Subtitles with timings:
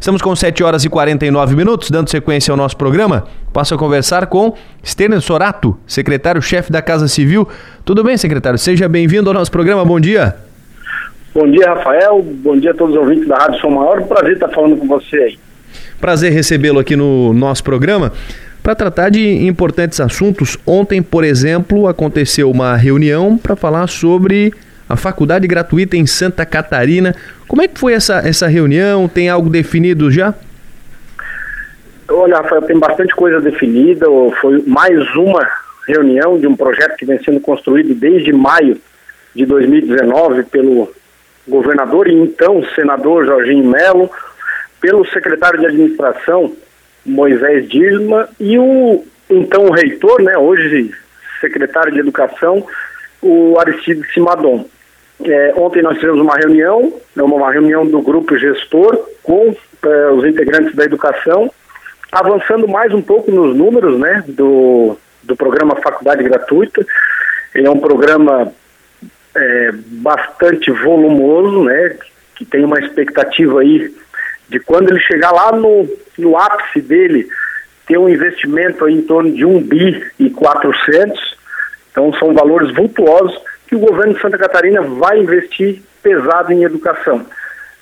[0.00, 3.24] Estamos com 7 horas e 49 minutos, dando sequência ao nosso programa.
[3.52, 7.46] Passo a conversar com Stener Sorato, secretário-chefe da Casa Civil.
[7.84, 8.58] Tudo bem, secretário?
[8.58, 9.84] Seja bem-vindo ao nosso programa.
[9.84, 10.36] Bom dia.
[11.34, 12.22] Bom dia, Rafael.
[12.22, 14.00] Bom dia a todos os ouvintes da Rádio São Maior.
[14.04, 15.38] Prazer estar falando com você aí.
[16.00, 18.10] Prazer recebê-lo aqui no nosso programa.
[18.62, 24.54] Para tratar de importantes assuntos, ontem, por exemplo, aconteceu uma reunião para falar sobre
[24.90, 27.14] a faculdade gratuita em Santa Catarina.
[27.46, 29.06] Como é que foi essa, essa reunião?
[29.06, 30.34] Tem algo definido já?
[32.08, 34.06] Olha, Rafael, tem bastante coisa definida.
[34.40, 35.48] Foi mais uma
[35.86, 38.80] reunião de um projeto que vem sendo construído desde maio
[39.32, 40.92] de 2019 pelo
[41.46, 44.10] governador e então senador Jorginho Melo,
[44.80, 46.52] pelo secretário de administração
[47.06, 50.90] Moisés Dirma e o então reitor, né, hoje
[51.40, 52.66] secretário de educação,
[53.22, 54.66] o Aristide Simadon.
[55.24, 60.24] É, ontem nós tivemos uma reunião, né, uma reunião do grupo gestor com é, os
[60.24, 61.52] integrantes da educação,
[62.10, 66.84] avançando mais um pouco nos números né, do, do programa Faculdade Gratuita.
[67.54, 68.52] Ele é um programa
[69.34, 71.96] é, bastante volumoso, né,
[72.34, 73.94] que tem uma expectativa aí
[74.48, 75.86] de quando ele chegar lá no,
[76.18, 77.28] no ápice dele,
[77.86, 81.36] ter um investimento aí em torno de 1 bi e 400,
[81.90, 83.38] então são valores vultuosos
[83.70, 87.24] que o governo de Santa Catarina vai investir pesado em educação.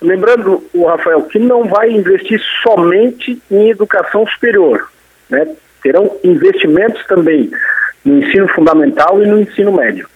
[0.02, 4.86] Lembrando, o Rafael, que não vai investir somente em educação superior,
[5.30, 5.48] né?
[5.82, 7.50] Terão investimentos também
[8.04, 10.06] no ensino fundamental e no ensino médio.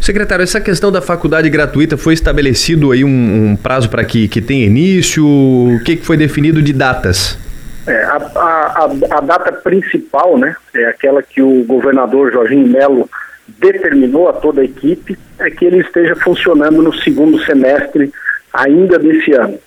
[0.00, 4.42] Secretário, essa questão da faculdade gratuita foi estabelecido aí um, um prazo para que, que
[4.42, 5.24] tenha início?
[5.24, 7.38] O que, que foi definido de datas?
[7.86, 8.84] É, a, a,
[9.18, 13.08] a, data principal, né, é aquela que o governador Jorginho Melo
[13.58, 18.12] determinou a toda a equipe é que ele esteja funcionando no segundo semestre
[18.52, 19.58] ainda desse ano.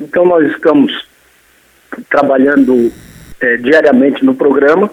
[0.00, 1.06] Então nós estamos
[2.10, 2.92] trabalhando
[3.40, 4.90] é, diariamente no programa.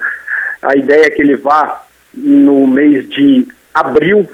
[0.62, 4.30] A ideia é que ele vá no mês de abril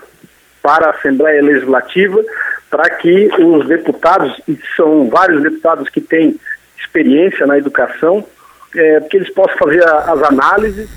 [0.62, 2.22] para a Assembleia Legislativa,
[2.70, 6.38] para que os deputados, e são vários deputados que têm
[6.78, 8.26] experiência na educação,
[8.76, 10.90] é, que eles possam fazer a, as análises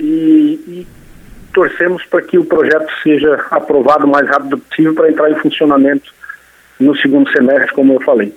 [0.00, 0.86] e, e
[1.54, 6.12] torcemos para que o projeto seja aprovado o mais rápido possível para entrar em funcionamento
[6.78, 8.34] no segundo semestre, como eu falei.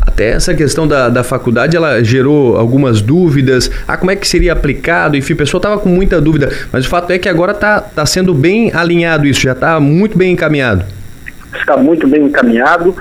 [0.00, 3.70] Até essa questão da, da faculdade, ela gerou algumas dúvidas.
[3.86, 5.16] Ah, como é que seria aplicado?
[5.16, 6.50] Enfim, o pessoal estava com muita dúvida.
[6.72, 10.18] Mas o fato é que agora está tá sendo bem alinhado isso, já está muito
[10.18, 10.84] bem encaminhado.
[11.54, 12.94] Está muito bem encaminhado.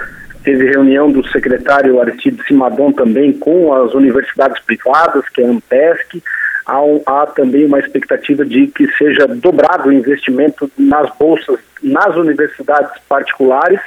[0.43, 6.21] Teve reunião do secretário Aristide Simadon também com as universidades privadas, que é a Ampesc
[6.67, 12.15] há, um, há também uma expectativa de que seja dobrado o investimento nas bolsas nas
[12.15, 13.79] universidades particulares,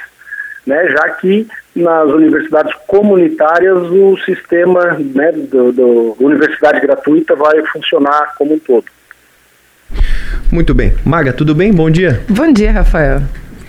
[0.65, 8.33] né, já que nas universidades comunitárias o sistema né, do, do universidade gratuita vai funcionar
[8.37, 8.85] como um todo.
[10.51, 10.93] Muito bem.
[11.05, 11.71] Maga, tudo bem?
[11.73, 12.21] Bom dia.
[12.29, 13.21] Bom dia, Rafael.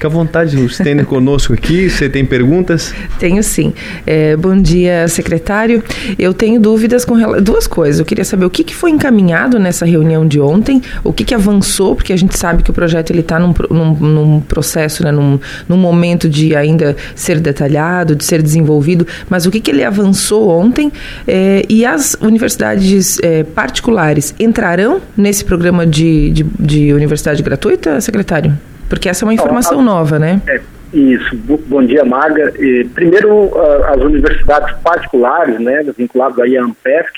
[0.02, 1.88] Fica à vontade, estende conosco aqui.
[1.88, 2.92] Você tem perguntas?
[3.20, 3.72] Tenho sim.
[4.04, 5.80] É, bom dia, secretário.
[6.18, 8.00] Eu tenho dúvidas com duas coisas.
[8.00, 11.32] Eu queria saber o que, que foi encaminhado nessa reunião de ontem, o que, que
[11.32, 15.38] avançou, porque a gente sabe que o projeto está num, num, num, processo, né, num,
[15.68, 20.48] num momento de ainda ser detalhado, de ser desenvolvido, mas o que, que ele avançou
[20.48, 20.90] ontem
[21.28, 28.58] é, e as universidades é, particulares entrarão nesse programa de, de, de universidade gratuita, secretário?
[28.88, 30.40] Porque essa é uma informação a, nova, né?
[30.46, 30.60] É,
[30.92, 31.34] isso.
[31.36, 32.52] Bom dia, Maga.
[32.94, 33.50] Primeiro,
[33.86, 37.12] as universidades particulares, né, vinculadas aí à Ampesc,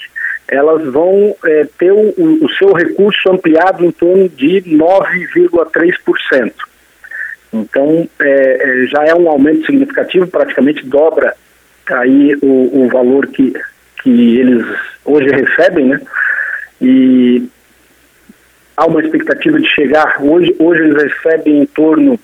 [0.48, 6.52] elas vão é, ter o, o, seu recurso ampliado em torno de 9,3%.
[7.52, 11.34] Então, é, é, já é um aumento significativo, praticamente dobra
[11.86, 13.52] aí o, o valor que,
[14.02, 14.66] que eles
[15.04, 16.00] hoje recebem, né?
[16.80, 17.48] E
[18.76, 22.18] há uma expectativa de chegar, hoje, hoje eles recebem em torno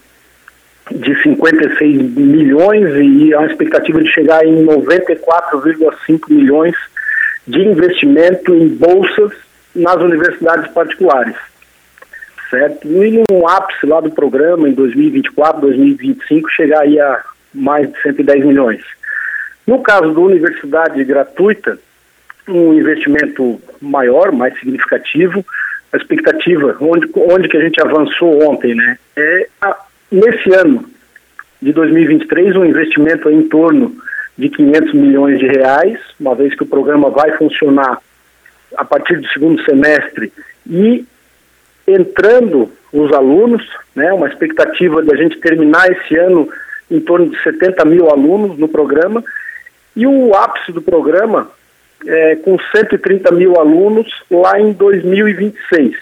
[0.91, 6.75] de 56 milhões e há uma expectativa de chegar em 94,5 milhões
[7.47, 9.32] de investimento em bolsas
[9.75, 11.37] nas universidades particulares.
[12.50, 12.88] Certo?
[12.88, 17.23] E no ápice lá do programa, em 2024, 2025, chegar aí a
[17.55, 18.82] mais de 110 milhões.
[19.67, 21.79] No caso da universidade gratuita,
[22.49, 25.44] um investimento maior, mais significativo,
[25.92, 28.98] a expectativa, onde, onde que a gente avançou ontem, né?
[29.16, 29.76] É a,
[30.10, 30.84] nesse ano
[31.60, 33.94] de 2023 um investimento em torno
[34.38, 37.98] de 500 milhões de reais, uma vez que o programa vai funcionar
[38.76, 40.32] a partir do segundo semestre
[40.69, 41.04] e
[41.87, 44.12] entrando os alunos, né?
[44.12, 46.48] Uma expectativa da gente terminar esse ano
[46.90, 49.22] em torno de 70 mil alunos no programa
[49.94, 51.50] e o ápice do programa
[52.06, 55.97] é com 130 mil alunos lá em 2026.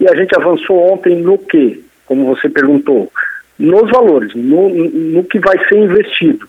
[0.00, 3.10] E a gente avançou ontem no que, como você perguntou,
[3.58, 6.48] nos valores, no, no que vai ser investido.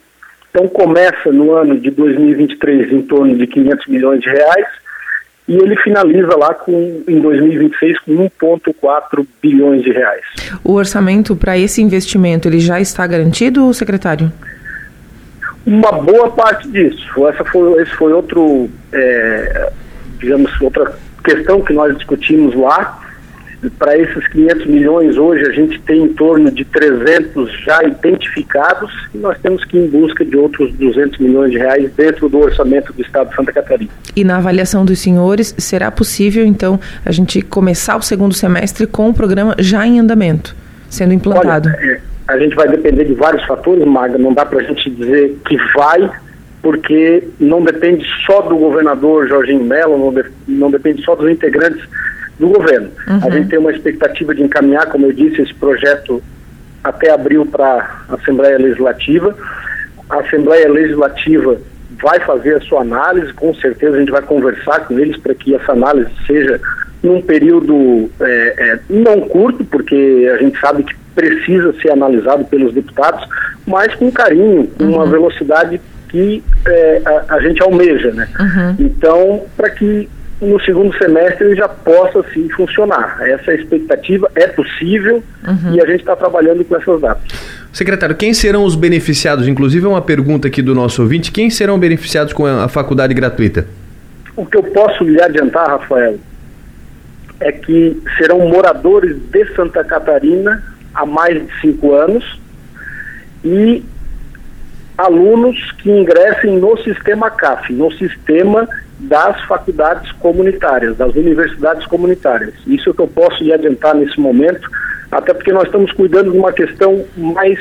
[0.49, 4.67] Então começa no ano de 2023 em torno de 500 milhões de reais
[5.47, 10.23] e ele finaliza lá com em 2026 com 1,4 bilhões de reais.
[10.63, 14.31] O orçamento para esse investimento ele já está garantido, secretário?
[15.65, 17.27] Uma boa parte disso.
[17.27, 19.71] Essa foi, esse foi outro, é,
[20.19, 23.01] digamos, outra questão que nós discutimos lá
[23.79, 29.17] para esses 500 milhões, hoje a gente tem em torno de 300 já identificados e
[29.17, 32.93] nós temos que ir em busca de outros 200 milhões de reais dentro do orçamento
[32.93, 33.91] do Estado de Santa Catarina.
[34.15, 39.09] E na avaliação dos senhores, será possível então a gente começar o segundo semestre com
[39.09, 40.55] o programa já em andamento,
[40.89, 41.69] sendo implantado?
[41.69, 44.89] Olha, é, a gente vai depender de vários fatores, Magda, não dá para a gente
[44.89, 46.09] dizer que vai,
[46.61, 51.87] porque não depende só do governador Jorginho Mello, não, de, não depende só dos integrantes
[52.39, 52.89] do governo.
[53.07, 53.19] Uhum.
[53.23, 56.21] A gente tem uma expectativa de encaminhar, como eu disse, esse projeto
[56.83, 59.35] até abril para a Assembleia Legislativa.
[60.09, 61.57] A Assembleia Legislativa
[62.01, 65.55] vai fazer a sua análise, com certeza a gente vai conversar com eles para que
[65.55, 66.59] essa análise seja
[67.01, 72.73] num período é, é, não curto, porque a gente sabe que precisa ser analisado pelos
[72.73, 73.25] deputados,
[73.65, 74.95] mas com carinho, com uhum.
[74.95, 75.79] uma velocidade
[76.09, 78.27] que é, a, a, gente almeja, né?
[78.39, 78.75] Uhum.
[78.79, 80.07] Então, para que
[80.41, 83.17] no segundo semestre ele já possa sim funcionar.
[83.21, 85.73] Essa é a expectativa, é possível uhum.
[85.73, 87.23] e a gente está trabalhando com essas datas.
[87.71, 89.47] Secretário, quem serão os beneficiados?
[89.47, 93.65] Inclusive, é uma pergunta aqui do nosso ouvinte: quem serão beneficiados com a faculdade gratuita?
[94.35, 96.17] O que eu posso lhe adiantar, Rafael,
[97.39, 102.39] é que serão moradores de Santa Catarina há mais de cinco anos
[103.43, 103.83] e
[104.97, 112.53] alunos que ingressem no sistema CAF, no sistema das faculdades comunitárias, das universidades comunitárias.
[112.65, 114.69] Isso é o que eu posso lhe adiantar nesse momento,
[115.11, 117.59] até porque nós estamos cuidando de uma questão mais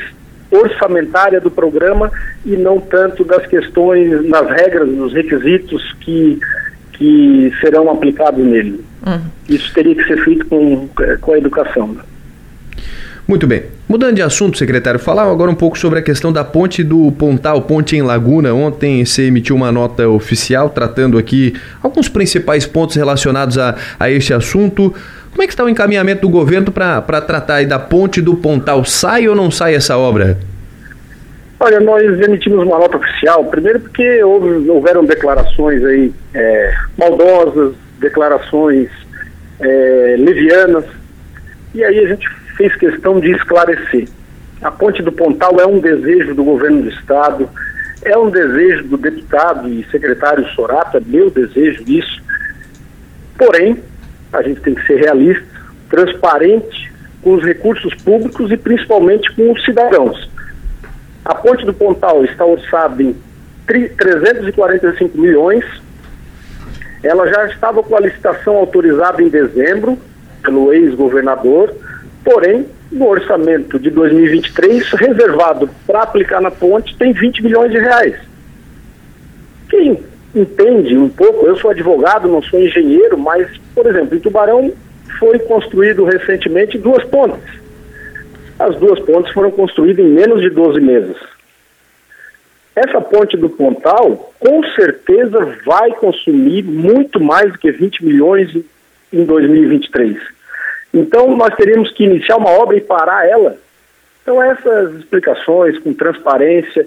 [0.49, 2.11] orçamentária do programa
[2.45, 6.39] e não tanto das questões, nas regras, nos requisitos que,
[6.93, 8.83] que serão aplicados nele.
[9.05, 9.21] Uhum.
[9.49, 10.87] Isso teria que ser feito com,
[11.19, 11.97] com a educação.
[13.27, 13.63] Muito bem.
[13.89, 17.59] Mudando de assunto, secretário, falar agora um pouco sobre a questão da ponte do Pontal,
[17.63, 18.53] ponte em Laguna.
[18.53, 24.31] Ontem você emitiu uma nota oficial tratando aqui alguns principais pontos relacionados a, a este
[24.31, 24.93] assunto.
[25.31, 28.85] Como é que está o encaminhamento do governo para tratar aí da ponte do Pontal?
[28.85, 30.37] Sai ou não sai essa obra?
[31.59, 38.87] Olha, nós emitimos uma nota oficial, primeiro porque houve, houveram declarações aí é, maldosas, declarações
[39.59, 40.85] é, levianas,
[41.73, 44.07] e aí a gente fez questão de esclarecer.
[44.61, 47.49] A ponte do Pontal é um desejo do governo do estado,
[48.03, 52.21] é um desejo do deputado e secretário Sorato, é meu desejo isso.
[53.37, 53.79] Porém,
[54.31, 55.45] a gente tem que ser realista,
[55.89, 56.91] transparente
[57.21, 60.29] com os recursos públicos e principalmente com os cidadãos.
[61.23, 63.15] A ponte do Pontal está orçada em
[63.65, 65.65] 345 milhões.
[67.01, 69.97] Ela já estava com a licitação autorizada em dezembro
[70.43, 71.73] pelo ex-governador
[72.25, 78.15] Porém, no orçamento de 2023, reservado para aplicar na ponte, tem 20 milhões de reais.
[79.69, 79.99] Quem
[80.33, 84.73] entende um pouco, eu sou advogado, não sou engenheiro, mas, por exemplo, em Tubarão
[85.19, 87.43] foi construído recentemente duas pontes.
[88.57, 91.17] As duas pontes foram construídas em menos de 12 meses.
[92.75, 98.51] Essa ponte do Pontal, com certeza, vai consumir muito mais do que 20 milhões
[99.13, 100.34] em 2023.
[100.95, 103.57] Então, nós teríamos que iniciar uma obra e parar ela.
[104.21, 106.85] Então, essas explicações com transparência,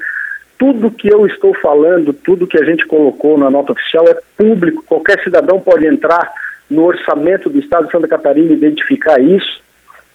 [0.58, 4.82] tudo que eu estou falando, tudo que a gente colocou na nota oficial é público,
[4.84, 6.32] qualquer cidadão pode entrar
[6.70, 9.60] no orçamento do Estado de Santa Catarina e identificar isso.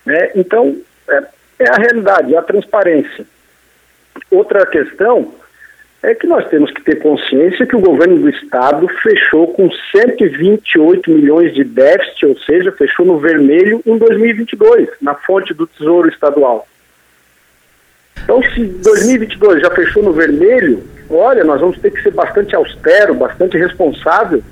[0.04, 0.32] Né?
[0.36, 0.76] Então,
[1.08, 1.24] é,
[1.60, 3.26] é a realidade, é a transparência.
[4.32, 5.36] Outra questão
[6.04, 11.10] é que nós temos que ter consciência que o governo do estado fechou com 128
[11.10, 16.68] milhões de déficit, ou seja, fechou no vermelho em 2022, na fonte do Tesouro Estadual.
[18.22, 23.14] Então, se 2022 já fechou no vermelho, olha, nós vamos ter que ser bastante austero,
[23.16, 24.44] bastante responsável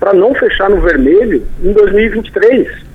[0.00, 2.88] para não fechar no vermelho em 2023.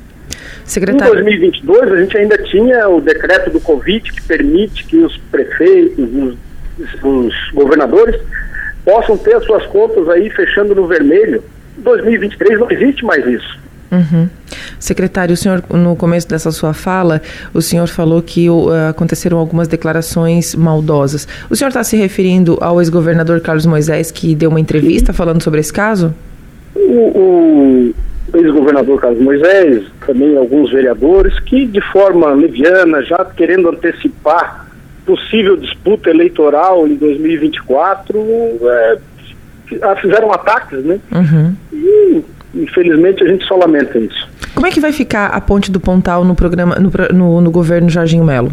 [0.65, 1.19] Secretário.
[1.19, 6.09] Em 2022, a gente ainda tinha o decreto do Covid que permite que os prefeitos,
[6.11, 6.37] os
[7.03, 8.19] os governadores
[8.85, 11.43] possam ter as suas contas aí fechando no vermelho.
[11.77, 13.63] 2023 não existe mais isso.
[13.91, 14.27] Uhum.
[14.79, 17.21] Secretário, o senhor, no começo dessa sua fala,
[17.53, 21.27] o senhor falou que uh, aconteceram algumas declarações maldosas.
[21.49, 25.59] O senhor está se referindo ao ex-governador Carlos Moisés, que deu uma entrevista falando sobre
[25.59, 26.13] esse caso?
[26.75, 27.93] O,
[28.33, 34.72] o ex-governador Carlos Moisés, também alguns vereadores, que de forma leviana, já querendo antecipar
[35.05, 38.19] possível disputa eleitoral em 2024,
[38.63, 38.97] é,
[40.01, 40.99] fizeram ataques, né?
[41.11, 41.55] Uhum.
[41.71, 42.23] E
[42.55, 44.29] infelizmente a gente só lamenta isso.
[44.53, 47.89] Como é que vai ficar a ponte do Pontal no programa no, no, no governo
[47.89, 48.51] Jorginho Melo?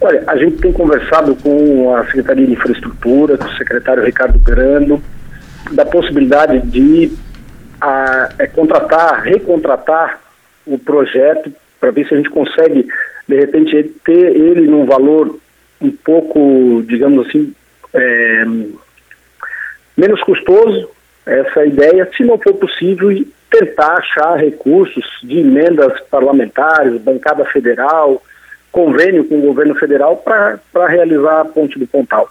[0.00, 5.00] Olha, a gente tem conversado com a Secretaria de Infraestrutura, com o secretário Ricardo Grando,
[5.70, 7.12] da possibilidade de
[7.80, 10.20] a, é, contratar, recontratar
[10.66, 11.52] o projeto
[11.82, 12.86] para ver se a gente consegue,
[13.26, 15.36] de repente, ter ele num valor
[15.80, 17.52] um pouco, digamos assim,
[17.92, 18.44] é,
[19.96, 20.88] menos custoso,
[21.26, 23.10] essa ideia, se não for possível,
[23.50, 28.22] tentar achar recursos de emendas parlamentares, bancada federal,
[28.70, 32.30] convênio com o governo federal para realizar a ponte do Pontal.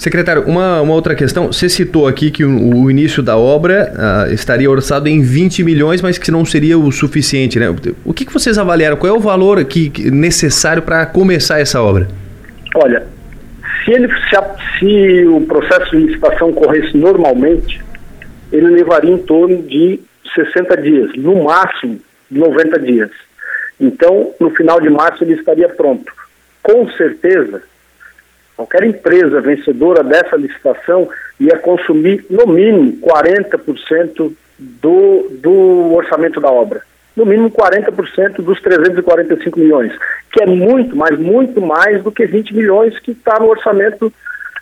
[0.00, 1.48] Secretário, uma, uma outra questão.
[1.52, 6.00] Você citou aqui que o, o início da obra uh, estaria orçado em 20 milhões,
[6.00, 7.68] mas que não seria o suficiente, né?
[8.02, 8.96] O que, que vocês avaliaram?
[8.96, 12.08] Qual é o valor aqui necessário para começar essa obra?
[12.76, 13.06] Olha,
[13.84, 17.84] se, ele, se, se o processo de licitação corresse normalmente,
[18.50, 20.00] ele levaria em torno de
[20.34, 23.10] 60 dias, no máximo 90 dias.
[23.78, 26.10] Então, no final de março ele estaria pronto.
[26.62, 27.62] Com certeza,
[28.60, 36.82] qualquer empresa vencedora dessa licitação ia consumir no mínimo 40% do, do orçamento da obra.
[37.16, 39.92] No mínimo 40% dos 345 milhões,
[40.30, 44.12] que é muito, mas muito mais do que 20 milhões que está no orçamento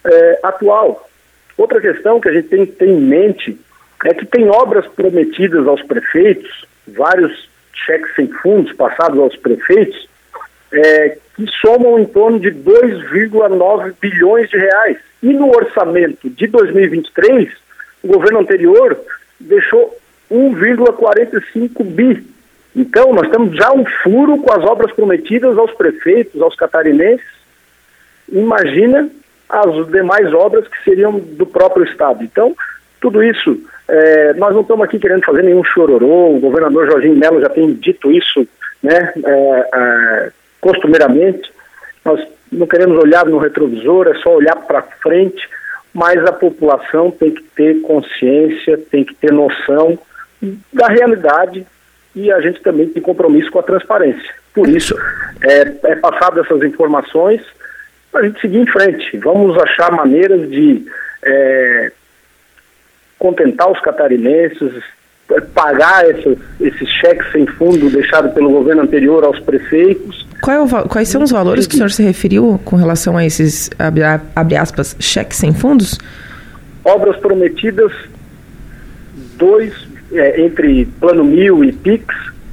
[0.04, 1.08] eh, atual.
[1.56, 3.58] Outra questão que a gente tem que ter em mente
[4.04, 10.08] é que tem obras prometidas aos prefeitos, vários cheques sem fundos passados aos prefeitos,
[10.72, 14.98] é, que somam em torno de 2,9 bilhões de reais.
[15.22, 17.50] E no orçamento de 2023,
[18.02, 18.98] o governo anterior
[19.40, 19.96] deixou
[20.30, 22.26] 1,45 bi.
[22.76, 27.26] Então, nós temos já um furo com as obras prometidas aos prefeitos, aos catarinenses.
[28.30, 29.08] Imagina
[29.48, 32.22] as demais obras que seriam do próprio Estado.
[32.22, 32.54] Então,
[33.00, 33.58] tudo isso
[33.88, 37.72] é, nós não estamos aqui querendo fazer nenhum chororô, o governador Jorginho Melo já tem
[37.72, 38.46] dito isso
[38.82, 41.52] né, é, é, costumeiramente.
[42.04, 45.48] Nós não queremos olhar no retrovisor, é só olhar para frente,
[45.92, 49.98] mas a população tem que ter consciência, tem que ter noção
[50.72, 51.66] da realidade
[52.14, 54.34] e a gente também tem compromisso com a transparência.
[54.54, 54.96] Por isso,
[55.42, 57.42] é, é passado essas informações
[58.10, 59.16] para a gente seguir em frente.
[59.18, 60.84] Vamos achar maneiras de
[61.22, 61.92] é,
[63.18, 64.72] contentar os catarinenses,
[65.54, 70.27] pagar esses, esses cheques sem fundo deixados pelo governo anterior aos prefeitos.
[70.46, 73.70] É o, quais são os valores que o senhor se referiu com relação a esses,
[73.78, 74.02] abre,
[74.34, 75.98] abre aspas, cheques sem fundos?
[76.84, 77.92] Obras prometidas,
[79.36, 79.72] dois,
[80.12, 82.04] é, entre Plano Mil e PIX,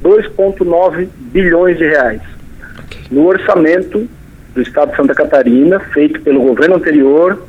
[0.03, 2.21] 2,9 bilhões de reais.
[3.09, 4.07] No orçamento
[4.53, 7.45] do Estado de Santa Catarina, feito pelo governo anterior,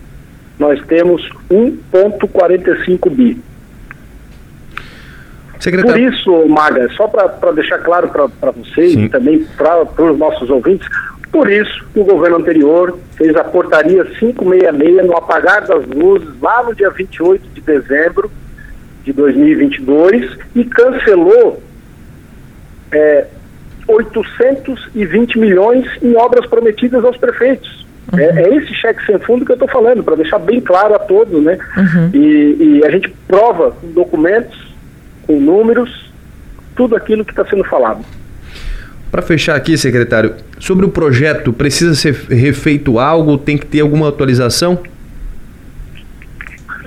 [0.58, 3.38] nós temos 1,45 bi.
[5.60, 5.92] Secretário...
[5.92, 9.04] Por isso, Maga, só para deixar claro para vocês Sim.
[9.04, 10.88] e também para os nossos ouvintes,
[11.32, 16.74] por isso o governo anterior fez a portaria 566 no apagar das luzes lá no
[16.74, 18.30] dia 28 de dezembro
[19.04, 21.62] de 2022 e cancelou
[22.92, 23.26] é,
[23.88, 27.86] 820 milhões em obras prometidas aos prefeitos.
[28.12, 28.18] Uhum.
[28.18, 30.98] É, é, esse cheque sem fundo que eu estou falando, para deixar bem claro a
[30.98, 31.58] todos, né?
[31.76, 32.10] Uhum.
[32.14, 34.65] E, e, a gente prova com documentos,
[35.26, 36.10] com números,
[36.74, 38.04] tudo aquilo que está sendo falado.
[39.10, 43.38] Para fechar aqui, secretário, sobre o projeto, precisa ser refeito algo?
[43.38, 44.78] Tem que ter alguma atualização?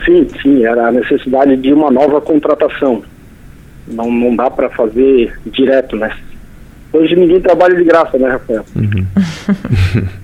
[0.06, 3.04] Sim, sim, era a necessidade de uma nova contratação.
[3.88, 6.16] Não, não dá para fazer direto, né?
[6.92, 8.66] Hoje ninguém trabalha de graça, né, Rafael?
[8.76, 9.06] Uhum.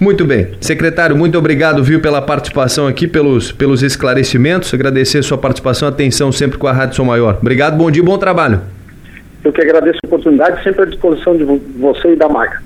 [0.00, 0.48] Muito bem.
[0.60, 4.72] Secretário, muito obrigado, viu, pela participação aqui, pelos, pelos esclarecimentos.
[4.72, 7.38] Agradecer sua participação, atenção sempre com a Rádio São Maior.
[7.40, 8.60] Obrigado, bom dia, bom trabalho.
[9.44, 12.62] Eu que agradeço a oportunidade, sempre à disposição de você e da marca.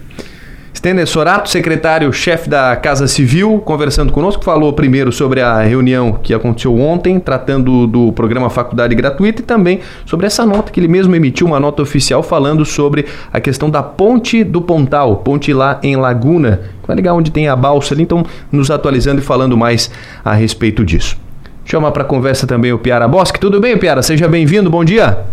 [0.82, 6.76] Stender Sorato, secretário-chefe da Casa Civil, conversando conosco, falou primeiro sobre a reunião que aconteceu
[6.76, 11.46] ontem, tratando do programa Faculdade Gratuita e também sobre essa nota que ele mesmo emitiu,
[11.46, 16.62] uma nota oficial falando sobre a questão da ponte do Pontal, ponte lá em Laguna,
[16.84, 19.88] vai ligar onde tem a balsa ali, então nos atualizando e falando mais
[20.24, 21.16] a respeito disso.
[21.64, 23.38] Chamar para conversa também o Piara Bosque.
[23.38, 24.02] Tudo bem, Piara?
[24.02, 25.26] Seja bem-vindo, bom dia.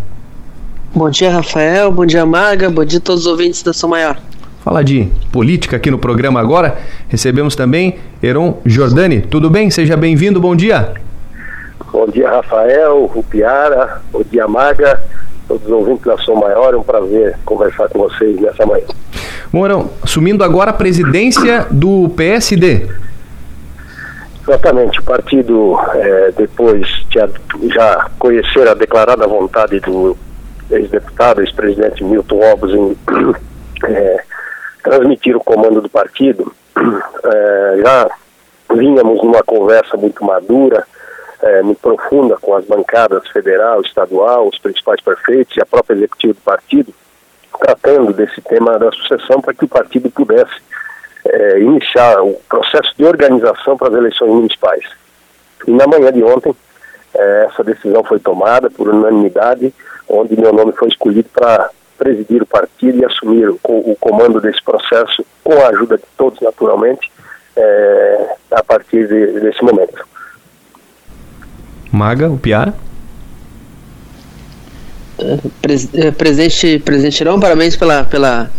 [0.93, 1.91] Bom dia, Rafael.
[1.91, 2.69] Bom dia, Maga.
[2.69, 4.15] Bom dia a todos os ouvintes da São Maior.
[4.63, 6.77] Falar de política aqui no programa agora.
[7.07, 9.21] Recebemos também Heron Jordani.
[9.21, 9.69] Tudo bem?
[9.69, 10.93] Seja bem-vindo, bom dia.
[11.91, 15.01] Bom dia, Rafael, Rupiara, bom dia, Maga,
[15.47, 16.73] todos os ouvintes da São Maior.
[16.73, 18.85] É um prazer conversar com vocês nessa manhã.
[19.51, 22.87] Morão, assumindo agora a presidência do PSD.
[24.47, 30.17] Exatamente, o partido é, depois de já conhecer a declarada vontade do
[30.69, 32.95] ex-deputado, ex-presidente Milton Obos em
[33.85, 34.23] é,
[34.83, 38.09] transmitir o comando do partido, é, já
[38.73, 40.85] vínhamos numa conversa muito madura,
[41.41, 46.33] é, muito profunda com as bancadas federal, estadual, os principais prefeitos e a própria executiva
[46.33, 46.93] do partido,
[47.59, 50.61] tratando desse tema da sucessão para que o partido pudesse
[51.25, 54.83] é, iniciar o processo de organização para as eleições municipais.
[55.67, 56.55] E na manhã de ontem,
[57.13, 59.73] é, essa decisão foi tomada por unanimidade,
[60.07, 61.69] onde meu nome foi escolhido para
[61.99, 66.39] presidir o partido e assumir o, o, comando desse processo, com a ajuda de todos,
[66.39, 67.11] naturalmente,
[67.55, 70.07] é, a partir de, desse momento.
[71.91, 72.73] Maga, o Piara?
[75.61, 78.49] Pres, eh, presidente, presidente Irão, parabéns pela, pela,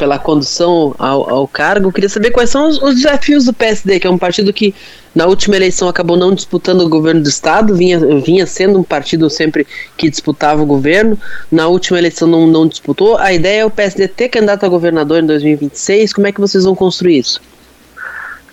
[0.00, 1.92] pela condução ao, ao cargo.
[1.92, 4.74] Queria saber quais são os, os, desafios do PSD, que é um partido que
[5.14, 9.28] na última eleição acabou não disputando o governo do estado, vinha, vinha sendo um partido
[9.28, 9.66] sempre
[9.98, 11.18] que disputava o governo.
[11.52, 13.18] Na última eleição não, não disputou.
[13.18, 16.14] A ideia é o PSD ter candidato a governador em 2026.
[16.14, 17.42] Como é que vocês vão construir isso?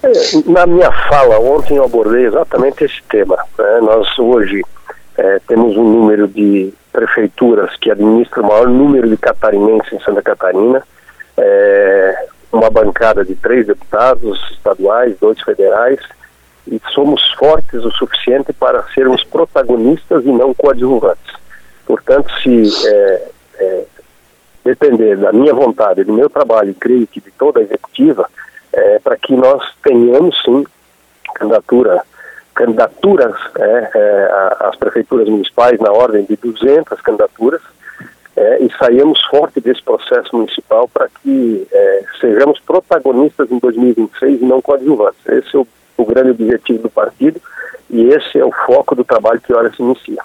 [0.04, 0.12] É,
[0.52, 3.38] na minha fala ontem eu abordei exatamente esse tema.
[3.58, 3.80] Né?
[3.82, 4.62] Nós hoje
[5.18, 10.22] é, temos um número de prefeituras que administram o maior número de catarinenses em Santa
[10.22, 10.84] Catarina,
[11.38, 16.00] é, uma bancada de três deputados estaduais, dois federais,
[16.68, 21.34] e somos fortes o suficiente para sermos protagonistas e não coadjuvantes.
[21.86, 23.30] Portanto, se é,
[23.60, 23.86] é,
[24.66, 28.30] depender da minha vontade, do meu trabalho, e creio que de toda a executiva,
[28.74, 30.66] é, para que nós tenhamos sim
[31.34, 32.02] candidatura,
[32.54, 37.62] candidaturas é, é, às prefeituras municipais na ordem de 200 candidaturas
[38.38, 44.46] é, e saímos forte desse processo municipal para que é, sejamos protagonistas em 2026 e
[44.46, 45.20] não coadjuvantes.
[45.28, 47.42] Esse é o, o grande objetivo do partido
[47.90, 50.22] e esse é o foco do trabalho que hora se inicia.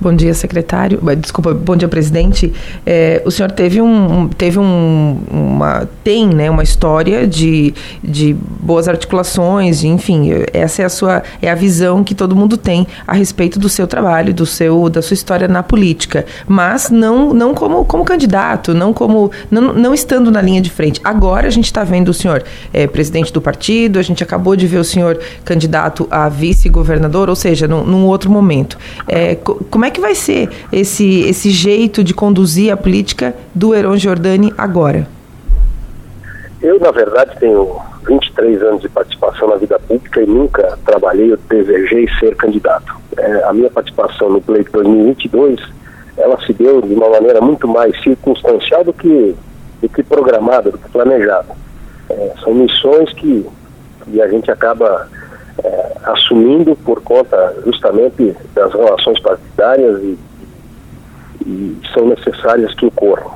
[0.00, 1.00] Bom dia, secretário.
[1.16, 2.52] Desculpa, bom dia, presidente.
[2.84, 8.88] É, o senhor teve um, teve um, uma, tem, né, uma história de, de boas
[8.88, 13.58] articulações, enfim, essa é a sua, é a visão que todo mundo tem a respeito
[13.58, 18.04] do seu trabalho, do seu, da sua história na política, mas não, não como, como
[18.04, 21.00] candidato, não como, não, não estando na linha de frente.
[21.04, 24.66] Agora a gente está vendo o senhor é, presidente do partido, a gente acabou de
[24.66, 28.76] ver o senhor candidato a vice-governador, ou seja, num, num outro momento.
[29.06, 33.96] É, como é que vai ser esse, esse jeito de conduzir a política do Heron
[33.96, 35.06] Giordani agora?
[36.62, 41.38] Eu, na verdade, tenho 23 anos de participação na vida pública e nunca trabalhei ou
[41.48, 42.94] desejei ser candidato.
[43.16, 45.60] É, a minha participação no pleito 2022,
[46.16, 49.34] ela se deu de uma maneira muito mais circunstancial do que,
[49.82, 51.54] do que programada, do que planejada.
[52.08, 53.46] É, são missões que,
[54.04, 55.08] que a gente acaba
[55.62, 59.18] é, assumindo por conta justamente das relações
[59.64, 60.18] partidárias e,
[61.46, 63.32] e são necessárias que ocorram.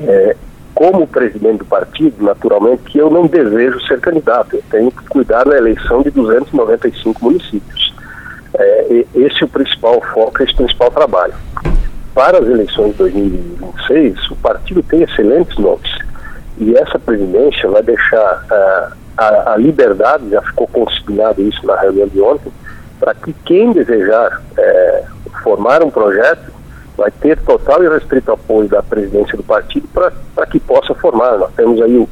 [0.00, 0.36] É,
[0.74, 5.44] como presidente do partido, naturalmente, que eu não desejo ser candidato, eu tenho que cuidar
[5.44, 7.94] da eleição de 295 municípios.
[8.54, 11.34] É, esse é o principal foco, esse é o principal trabalho.
[12.12, 15.90] Para as eleições de 2026, o partido tem excelentes nomes.
[16.58, 22.06] E essa presidência vai deixar uh, a, a, liberdade, já ficou consignado isso na reunião
[22.06, 22.52] de ontem,
[22.98, 25.04] para que quem desejar é,
[25.42, 26.52] formar um projeto
[26.96, 31.36] vai ter total e restrito apoio da presidência do partido para que possa formar.
[31.38, 32.08] Nós temos aí o,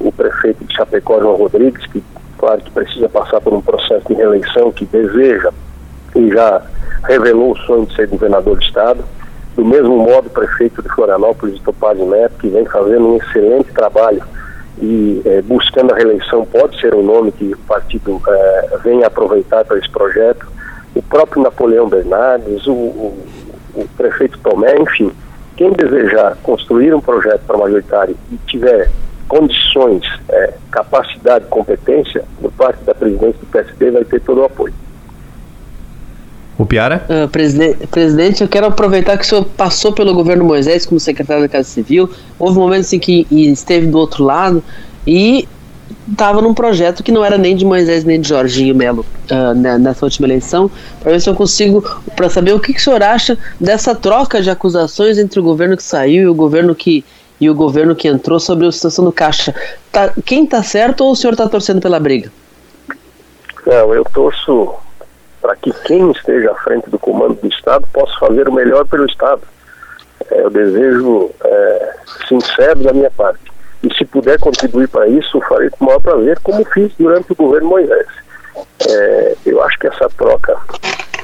[0.00, 2.02] o prefeito de Chapecó, João Rodrigues, que
[2.38, 5.50] claro que precisa passar por um processo de reeleição, que deseja
[6.14, 6.62] e já
[7.04, 9.04] revelou o sonho de ser governador do estado.
[9.54, 14.22] Do mesmo modo, o prefeito de Florianópolis, Topazio Neto, que vem fazendo um excelente trabalho
[14.78, 19.64] e é, buscando a reeleição pode ser um nome que o partido é, venha aproveitar
[19.64, 20.46] para esse projeto.
[20.94, 23.26] O próprio Napoleão Bernardes, o, o,
[23.74, 25.12] o prefeito Tomé, enfim,
[25.56, 28.90] quem desejar construir um projeto para majoritário e tiver
[29.28, 34.74] condições, é, capacidade, competência, por parte da presidência do PSD vai ter todo o apoio.
[36.58, 37.04] O Piara?
[37.08, 41.42] Uh, presidente, presidente, eu quero aproveitar que o senhor passou pelo governo Moisés como secretário
[41.42, 42.08] da Casa Civil.
[42.38, 44.64] Houve momentos em que esteve do outro lado
[45.06, 45.46] e
[46.10, 50.06] estava num projeto que não era nem de Moisés nem de Jorginho Melo uh, nessa
[50.06, 53.36] última eleição, para ver se eu consigo, para saber o que, que o senhor acha
[53.60, 57.04] dessa troca de acusações entre o governo que saiu e o governo que
[57.38, 59.54] e o governo que entrou sobre a situação do Caixa.
[59.92, 62.32] Tá, quem está certo ou o senhor está torcendo pela briga?
[63.66, 64.74] Não, eu torço
[65.46, 69.06] para que quem esteja à frente do comando do Estado possa fazer o melhor pelo
[69.06, 69.42] Estado.
[70.28, 71.94] É o desejo é,
[72.26, 73.44] sincero da minha parte.
[73.84, 77.36] E se puder contribuir para isso, farei com o maior prazer, como fiz durante o
[77.36, 78.08] governo Moisés.
[78.88, 80.58] É, eu acho que essa troca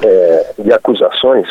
[0.01, 1.49] é, de acusações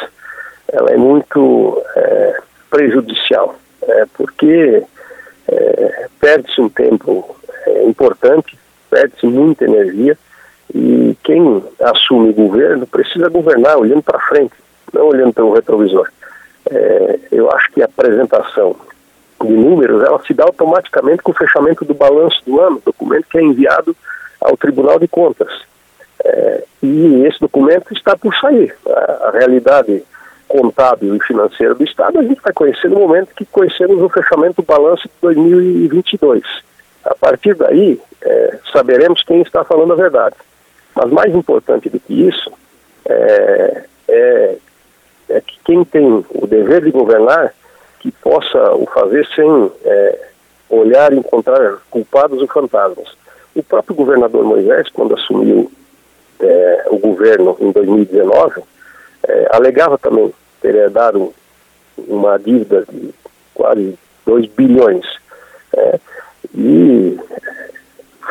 [0.73, 4.83] ela é muito é, prejudicial, é, porque
[5.47, 7.37] é, perde-se um tempo
[7.85, 8.59] importante,
[8.89, 10.17] perde-se muita energia
[10.75, 14.55] e quem assume o governo precisa governar olhando para frente,
[14.93, 16.09] não olhando pelo retrovisor.
[17.31, 18.77] eu acho que a apresentação
[19.45, 23.39] de números, ela se dá automaticamente com o fechamento do balanço do ano, documento que
[23.39, 23.97] é enviado
[24.41, 25.51] ao Tribunal de Contas.
[26.25, 28.75] É, e esse documento está por sair.
[28.87, 30.03] A, a, realidade
[30.47, 34.63] contábil e financeira do Estado a gente vai conhecer no momento que conhecemos o fechamento
[34.63, 36.43] do balanço de 2022.
[37.05, 40.37] A partir daí, é, saberemos quem está falando a verdade.
[40.95, 42.53] Mas mais importante do que isso
[43.07, 44.57] é, é,
[45.29, 47.55] é que quem tem o dever de governar
[48.01, 50.29] que possa o fazer sem é,
[50.69, 53.17] olhar e encontrar culpados ou fantasmas.
[53.55, 55.71] O próprio governador Moisés, quando assumiu
[56.41, 58.63] é, o governo em 2019,
[59.29, 61.33] é, alegava também ter herdado
[61.97, 63.15] uma dívida de
[63.55, 65.07] quase 2 bilhões.
[65.77, 66.01] É,
[66.55, 67.19] e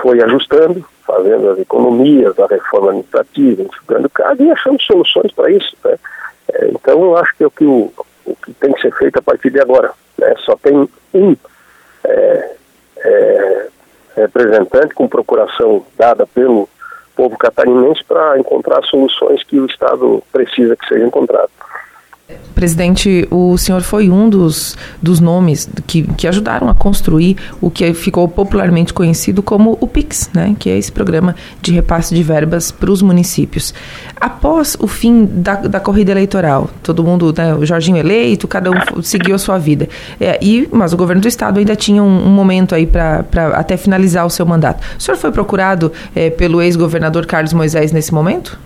[0.02, 5.76] foi ajustando, fazendo as economias, a reforma administrativa, enxugando caso e achando soluções para isso.
[5.84, 5.98] Né?
[6.54, 7.92] É, então, eu acho que, é o que o,
[8.26, 9.92] o que tem que ser feito a partir de agora.
[10.18, 10.34] Né?
[10.40, 11.36] Só tem um
[12.04, 12.56] é,
[12.98, 13.68] é,
[14.16, 16.68] representante com procuração dada pelo
[17.16, 21.52] povo catarinense para encontrar soluções que o Estado precisa que sejam encontradas.
[22.54, 27.94] Presidente, o senhor foi um dos, dos nomes que, que ajudaram a construir o que
[27.94, 32.72] ficou popularmente conhecido como o PIX, né, que é esse programa de repasse de verbas
[32.72, 33.74] para os municípios.
[34.20, 39.02] Após o fim da, da corrida eleitoral, todo mundo, né, o Jorginho eleito, cada um
[39.02, 39.88] seguiu a sua vida.
[40.20, 43.78] É, e, mas o governo do estado ainda tinha um, um momento aí para até
[43.78, 44.84] finalizar o seu mandato.
[44.98, 48.60] O senhor foi procurado é, pelo ex-governador Carlos Moisés nesse momento?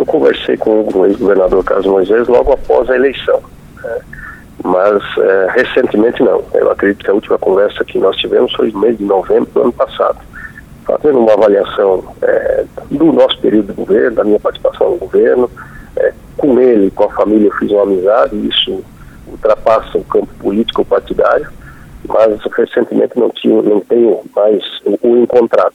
[0.00, 3.38] Eu conversei com o ex-governador Carlos Moisés logo após a eleição,
[3.82, 3.98] né?
[4.64, 6.42] mas é, recentemente não.
[6.54, 9.60] Eu acredito que a última conversa que nós tivemos foi no mês de novembro do
[9.60, 10.18] ano passado,
[10.86, 15.50] fazendo uma avaliação é, do nosso período de governo, da minha participação no governo.
[15.94, 18.82] É, com ele, com a família, eu fiz uma amizade, isso
[19.26, 21.46] ultrapassa o campo político partidário,
[22.08, 25.74] mas recentemente não, tinha, não tenho mais o, o encontrado.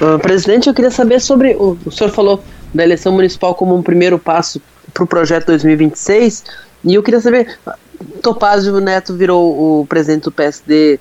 [0.00, 1.54] Uh, presidente, eu queria saber sobre.
[1.54, 4.60] O, o senhor falou da eleição municipal como um primeiro passo
[4.94, 6.44] para o projeto 2026,
[6.84, 7.58] e eu queria saber.
[8.22, 10.98] Topázio Neto virou o presidente do PSD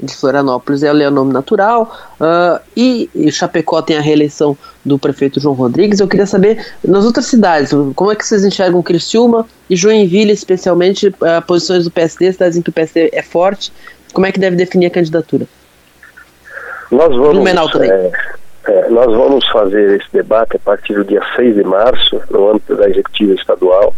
[0.00, 5.40] de Florianópolis, é o nome natural, uh, e, e Chapecó tem a reeleição do prefeito
[5.40, 6.00] João Rodrigues.
[6.00, 11.08] Eu queria saber, nas outras cidades, como é que vocês enxergam Criciúma e Joinville, especialmente,
[11.08, 13.72] uh, posições do PSD, cidades em que o PSD é forte,
[14.12, 15.46] como é que deve definir a candidatura?
[16.90, 18.10] Nós vamos, é,
[18.66, 22.76] é, nós vamos fazer esse debate a partir do dia 6 de março, no âmbito
[22.76, 23.94] da executiva estadual.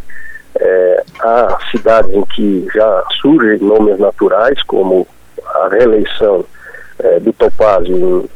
[0.59, 5.07] É, há cidades em que já surgem nomes naturais, como
[5.47, 6.45] a reeleição
[6.99, 8.29] é, do Topazio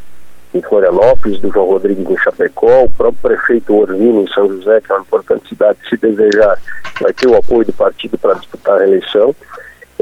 [0.55, 4.81] em, em Florianópolis, do João Rodrigues em Chapecó, o próprio prefeito Orvino em São José,
[4.81, 6.59] que é uma importante cidade, se desejar,
[7.01, 9.35] vai ter o apoio do partido para disputar a reeleição.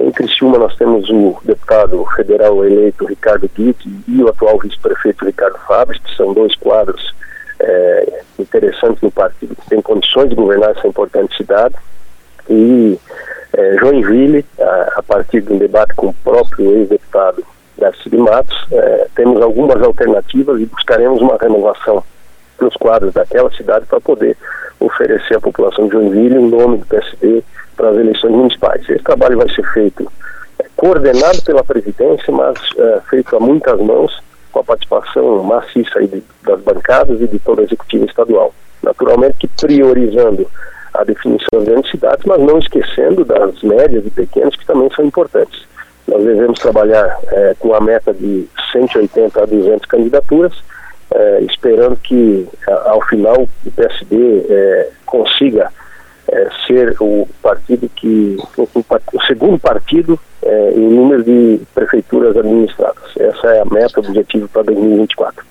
[0.02, 5.58] Em Criciúma nós temos o deputado federal eleito Ricardo Guide e o atual vice-prefeito Ricardo
[5.60, 7.14] Fabres, que são dois quadros
[7.60, 11.76] é, interessantes no partido que têm condições de governar essa importante cidade.
[12.50, 12.98] E
[13.52, 17.44] é, Joinville, a, a, partir de um debate com o próprio ex-deputado
[17.78, 22.02] Darcy de Matos, é, temos algumas alternativas e buscaremos uma renovação
[22.62, 24.37] nos quadros daquela cidade para poder
[24.81, 27.42] oferecer à população de Joinville um nome do PSD
[27.77, 28.88] para as eleições municipais.
[28.88, 30.11] Esse trabalho vai ser feito
[30.59, 36.22] é, coordenado pela presidência, mas é, feito a muitas mãos, com a participação maciça de,
[36.42, 38.55] das bancadas e de toda a executiva estadual.
[38.83, 40.46] Naturalmente que priorizando
[40.92, 45.05] a definição das grandes cidades, mas não esquecendo das médias e pequenas, que também são
[45.05, 45.66] importantes.
[46.07, 50.53] Nós devemos trabalhar é, com a meta de 180 a 200 candidaturas,
[51.14, 52.46] é, esperando que,
[52.85, 55.70] ao final, o PSD é, consiga
[56.29, 63.05] é, ser o partido que o, o, segundo partido é, em número de prefeituras administradas.
[63.18, 65.44] Essa é a meta, o objetivo para 2024.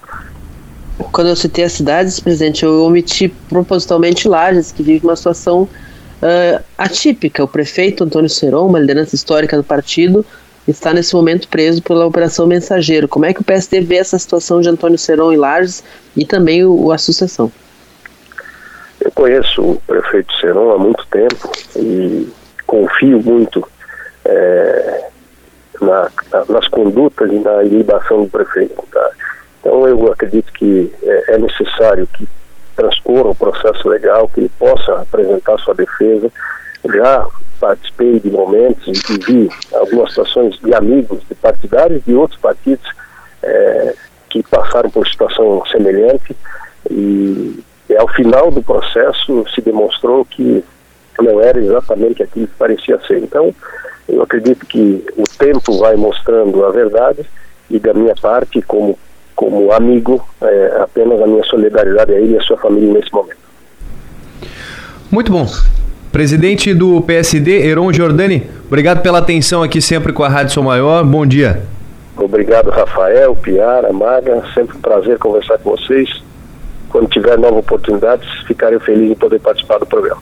[1.11, 6.63] Quando eu citei as cidades, presidente, eu omiti propositalmente Lages, que vive uma situação uh,
[6.77, 7.43] atípica.
[7.43, 10.25] O prefeito Antônio Seron, uma liderança histórica do partido,
[10.67, 13.07] está nesse momento preso pela Operação Mensageiro.
[13.07, 15.83] Como é que o PSD vê essa situação de Antônio Seron e Lages
[16.15, 17.51] e também o, a sucessão?
[18.99, 22.31] Eu conheço o prefeito Seron há muito tempo e
[22.67, 23.67] confio muito
[24.23, 25.05] é,
[25.81, 26.11] na,
[26.47, 28.83] nas condutas e na ilibação do prefeito.
[28.91, 29.11] Tá?
[29.59, 32.27] Então eu acredito que é, é necessário que
[32.75, 36.31] transcorra o processo legal, que ele possa apresentar sua defesa.
[36.85, 37.27] Já
[37.61, 42.85] participei de momentos e vi algumas situações de amigos, de partidários de outros partidos
[43.43, 43.93] é,
[44.29, 46.35] que passaram por situação semelhante
[46.89, 47.63] e
[47.97, 50.63] ao final do processo se demonstrou que
[51.19, 53.19] não era exatamente aquilo que parecia ser.
[53.19, 53.53] Então,
[54.09, 57.23] eu acredito que o tempo vai mostrando a verdade
[57.69, 58.97] e da minha parte, como,
[59.35, 63.37] como amigo, é, apenas a minha solidariedade a ele e a sua família nesse momento.
[65.11, 65.45] Muito bom.
[66.11, 71.05] Presidente do PSD, Heron Giordani, obrigado pela atenção aqui sempre com a Rádio Sou Maior.
[71.05, 71.63] Bom dia.
[72.17, 74.43] Obrigado, Rafael, Piara, Maga.
[74.53, 76.09] Sempre um prazer conversar com vocês.
[76.89, 80.21] Quando tiver novas oportunidades, ficarei feliz em poder participar do programa.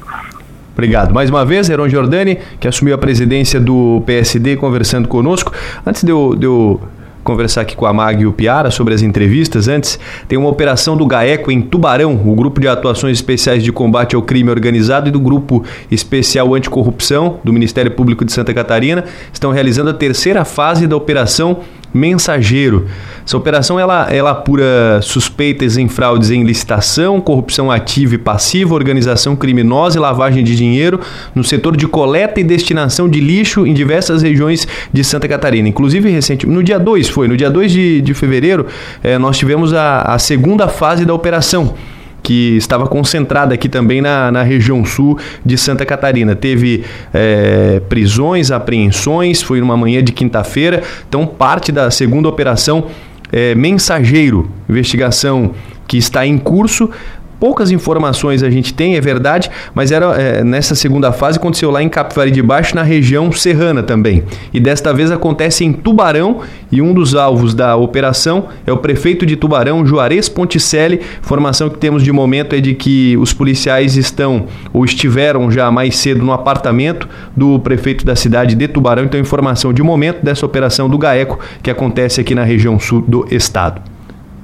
[0.73, 1.11] Obrigado.
[1.11, 5.51] Mais uma vez, Heron Giordani, que assumiu a presidência do PSD, conversando conosco.
[5.85, 6.79] Antes de eu, de eu
[7.29, 9.67] conversar aqui com a Mag e o Piara sobre as entrevistas.
[9.67, 14.15] Antes, tem uma operação do GAECO em Tubarão, o Grupo de Atuações Especiais de Combate
[14.15, 19.51] ao Crime Organizado e do Grupo Especial Anticorrupção do Ministério Público de Santa Catarina estão
[19.51, 21.59] realizando a terceira fase da Operação
[21.93, 22.87] Mensageiro.
[23.25, 29.35] Essa operação ela, ela apura suspeitas em fraudes em licitação, corrupção ativa e passiva, organização
[29.35, 30.99] criminosa e lavagem de dinheiro
[31.35, 35.69] no setor de coleta e destinação de lixo em diversas regiões de Santa Catarina.
[35.69, 38.65] Inclusive, recentemente, no dia 2 foi, no dia 2 de, de fevereiro,
[39.03, 41.75] eh, nós tivemos a, a segunda fase da operação
[42.21, 46.35] que estava concentrada aqui também na, na região sul de Santa Catarina.
[46.35, 52.87] Teve é, prisões, apreensões, foi numa manhã de quinta-feira, então parte da segunda operação
[53.31, 55.51] é, Mensageiro, investigação
[55.87, 56.91] que está em curso,
[57.39, 61.81] Poucas informações a gente tem, é verdade, mas era é, nessa segunda fase aconteceu lá
[61.81, 64.23] em Capivari de Baixo, na região serrana também.
[64.53, 69.25] E desta vez acontece em Tubarão e um dos alvos da operação é o prefeito
[69.25, 71.01] de Tubarão, Juarez Ponticelli.
[71.23, 75.97] Informação que temos de momento é de que os policiais estão ou estiveram já mais
[75.97, 79.05] cedo no apartamento do prefeito da cidade de Tubarão.
[79.05, 83.25] Então, informação de momento dessa operação do GAECO que acontece aqui na região sul do
[83.31, 83.98] estado.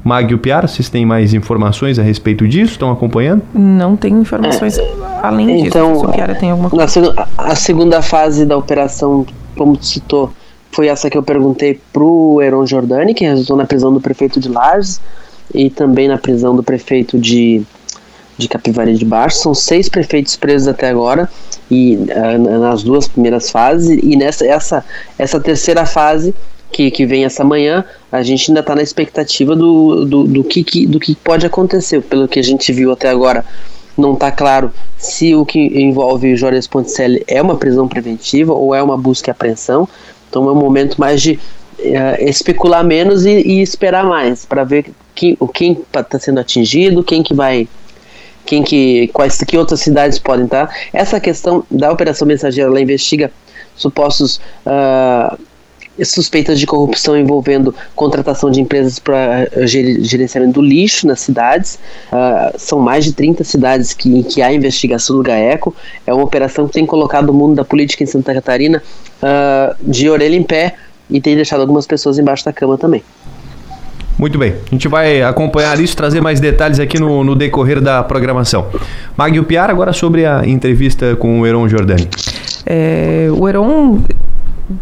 [0.05, 2.73] Magio Piara, vocês têm mais informações a respeito disso?
[2.73, 3.41] Estão acompanhando?
[3.51, 4.87] Não tenho informações é,
[5.23, 6.03] além então, disso.
[6.03, 7.27] Então, Piara tem alguma coisa.
[7.35, 9.25] a segunda fase da operação,
[9.57, 10.31] como citou,
[10.71, 14.47] foi essa que eu perguntei pro Heron Jordani, que resultou na prisão do prefeito de
[14.47, 15.01] Lages
[15.51, 17.63] e também na prisão do prefeito de,
[18.37, 19.39] de Capivari de Baixo.
[19.39, 21.27] São seis prefeitos presos até agora
[21.71, 24.85] e uh, nas duas primeiras fases e nessa essa,
[25.17, 26.31] essa terceira fase
[26.75, 30.61] que, que vem essa manhã, a gente ainda está na expectativa do, do, do, que,
[30.61, 32.01] que, do que pode acontecer.
[32.01, 33.45] Pelo que a gente viu até agora,
[33.97, 38.75] não está claro se o que envolve o Jorge Ponticelli é uma prisão preventiva ou
[38.75, 39.87] é uma busca e apreensão.
[40.29, 41.39] Então é um momento mais de
[41.79, 47.23] uh, especular menos e, e esperar mais para ver que, quem está sendo atingido, quem
[47.23, 47.69] que vai
[48.45, 50.67] quem que quais que outras cidades podem estar.
[50.67, 50.73] Tá.
[50.91, 53.31] Essa questão da operação mensageira ela investiga
[53.77, 55.39] supostos uh,
[56.03, 61.79] suspeitas de corrupção envolvendo contratação de empresas para eh, gerenciamento do lixo nas cidades.
[62.11, 65.73] Uh, são mais de 30 cidades que, em que há investigação do GAECO.
[66.05, 68.83] É uma operação que tem colocado o mundo da política em Santa Catarina
[69.21, 70.75] uh, de orelha em pé
[71.09, 73.03] e tem deixado algumas pessoas embaixo da cama também.
[74.17, 78.01] Muito bem, a gente vai acompanhar isso, trazer mais detalhes aqui no, no decorrer da
[78.01, 78.67] programação.
[79.17, 82.07] Magno Piar, agora sobre a entrevista com o Heron Jordani.
[82.65, 84.01] É, o Heron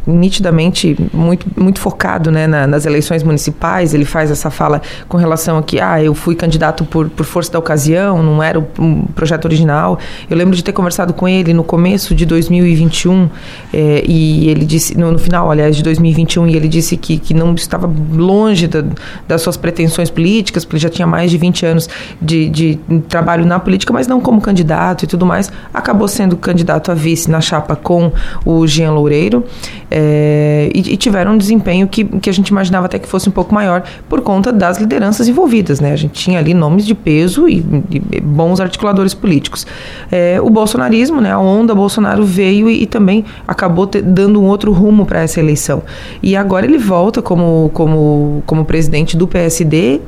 [0.08, 3.94] nitidamente muito, muito focado né, na, nas eleições municipais.
[3.94, 7.52] Ele faz essa fala com relação a que ah, eu fui candidato por, por força
[7.52, 10.00] da ocasião, não era o um projeto original.
[10.30, 13.30] Eu lembro de ter conversado com ele no começo de 2021
[13.74, 17.34] eh, e ele disse, no, no, final, aliás, de 2021, e ele disse que, que
[17.34, 18.84] não estava longe da,
[19.28, 21.90] das suas pretensões políticas, porque ele já tinha mais de 20 anos
[22.22, 25.52] de, de trabalho na política, mas não como candidato e tudo mais.
[25.74, 28.12] Acabou sendo candidato a vice na chapa com
[28.46, 29.44] o Jean Loureiro.
[29.90, 33.32] É, e, e, tiveram um desempenho que, que a gente imaginava até que fosse um
[33.32, 35.80] pouco maior por conta das lideranças envolvidas.
[35.80, 35.92] Né?
[35.92, 39.66] A gente tinha ali nomes de peso e, e bons articuladores políticos.
[40.12, 44.46] É, o bolsonarismo, né, a onda Bolsonaro veio e, e também acabou te, dando um
[44.46, 45.84] outro rumo para essa eleição.
[46.22, 50.02] E agora ele volta como, como, como presidente do PSD,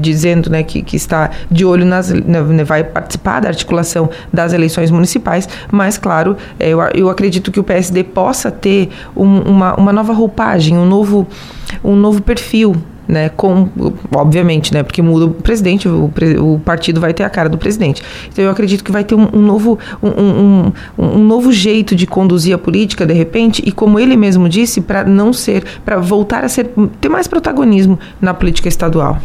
[0.00, 2.10] dizendo né, que, que está de olho nas.
[2.10, 7.60] Né, vai participar da articulação das eleições municipais, mas, claro, é, eu, eu acredito que
[7.60, 11.26] o PSD possa ter um, uma, uma nova roupagem, um novo,
[11.84, 12.74] um novo perfil
[13.08, 13.68] né, com,
[14.14, 18.02] obviamente, né, porque muda o presidente, o, o, partido vai ter a cara do presidente.
[18.32, 22.06] Então eu acredito que vai ter um, um novo, um, um, um, novo jeito de
[22.06, 26.44] conduzir a política de repente e como ele mesmo disse, para não ser, para voltar
[26.44, 29.18] a ser, ter mais protagonismo na política estadual.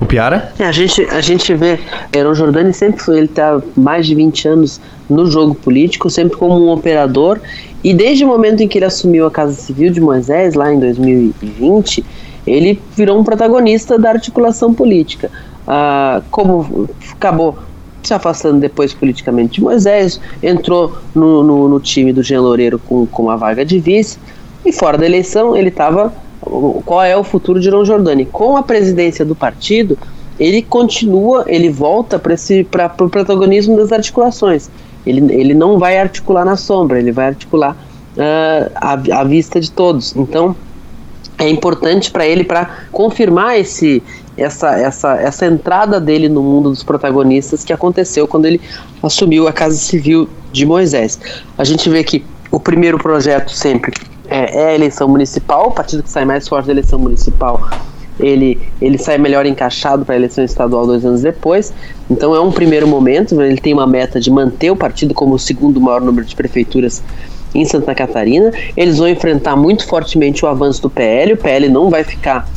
[0.00, 0.52] O Piara?
[0.58, 1.78] É, a, gente, a gente vê,
[2.14, 6.66] Heron Jordani sempre foi, ele está mais de 20 anos no jogo político, sempre como
[6.66, 7.40] um operador,
[7.86, 10.80] e desde o momento em que ele assumiu a Casa Civil de Moisés, lá em
[10.80, 12.04] 2020,
[12.44, 15.30] ele virou um protagonista da articulação política.
[15.68, 17.56] Ah, como acabou
[18.02, 23.06] se afastando depois politicamente de Moisés, entrou no, no, no time do Jean Loureiro com,
[23.06, 24.18] com a vaga de vice,
[24.64, 26.12] e fora da eleição ele estava.
[26.84, 28.26] Qual é o futuro de Ron Jordani?
[28.26, 29.96] Com a presidência do partido,
[30.40, 34.68] ele continua, ele volta para o pro protagonismo das articulações.
[35.06, 37.76] Ele, ele não vai articular na sombra, ele vai articular
[38.16, 40.14] uh, à, à vista de todos.
[40.16, 40.54] Então,
[41.38, 44.02] é importante para ele para confirmar esse
[44.36, 48.60] essa, essa, essa entrada dele no mundo dos protagonistas que aconteceu quando ele
[49.02, 51.18] assumiu a Casa Civil de Moisés.
[51.56, 53.94] A gente vê que o primeiro projeto sempre
[54.28, 57.66] é, é a eleição municipal, o partido que sai mais forte da eleição municipal
[58.18, 61.72] ele, ele sai melhor encaixado para a eleição estadual dois anos depois.
[62.10, 65.38] Então é um primeiro momento, ele tem uma meta de manter o partido como o
[65.38, 67.02] segundo maior número de prefeituras
[67.54, 68.52] em Santa Catarina.
[68.76, 71.34] Eles vão enfrentar muito fortemente o avanço do PL.
[71.34, 72.48] O PL não vai ficar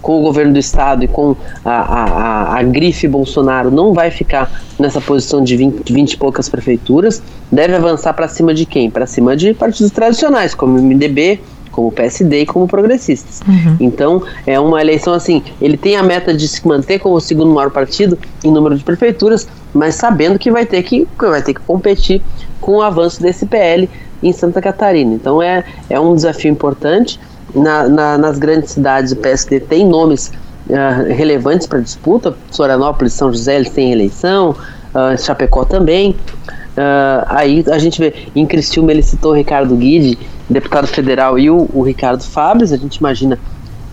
[0.00, 4.10] com o governo do estado e com a, a, a, a grife Bolsonaro, não vai
[4.10, 7.22] ficar nessa posição de 20, 20 e poucas prefeituras.
[7.52, 8.90] Deve avançar para cima de quem?
[8.90, 13.40] Para cima de partidos tradicionais, como o MDB, como o PSD e como progressistas.
[13.46, 13.76] Uhum.
[13.80, 17.52] Então, é uma eleição assim, ele tem a meta de se manter como o segundo
[17.52, 21.60] maior partido em número de prefeituras, mas sabendo que vai ter que, vai ter que
[21.60, 22.22] competir
[22.60, 23.88] com o avanço desse PL
[24.22, 25.14] em Santa Catarina.
[25.14, 27.18] Então é, é um desafio importante.
[27.54, 30.30] Na, na, nas grandes cidades o PSD tem nomes
[30.68, 32.34] uh, relevantes para disputa.
[32.54, 34.50] Florianópolis, São José eles têm eleição,
[34.94, 36.14] uh, Chapecó também.
[36.70, 41.50] Uh, aí a gente vê, em Criciúma ele citou o Ricardo Guide, deputado federal, e
[41.50, 42.72] o, o Ricardo Fabres.
[42.72, 43.38] A gente imagina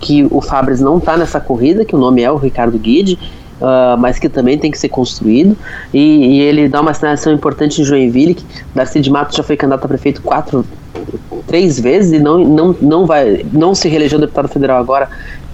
[0.00, 3.18] que o Fabres não está nessa corrida, que o nome é o Ricardo Guide,
[3.60, 5.56] uh, mas que também tem que ser construído.
[5.92, 9.56] E, e, ele dá uma sinalização importante em Joinville, que Darcy de Matos já foi
[9.56, 10.64] candidato a prefeito quatro,
[11.46, 15.08] três vezes e não, não, não, vai, não se reelegeu deputado federal agora,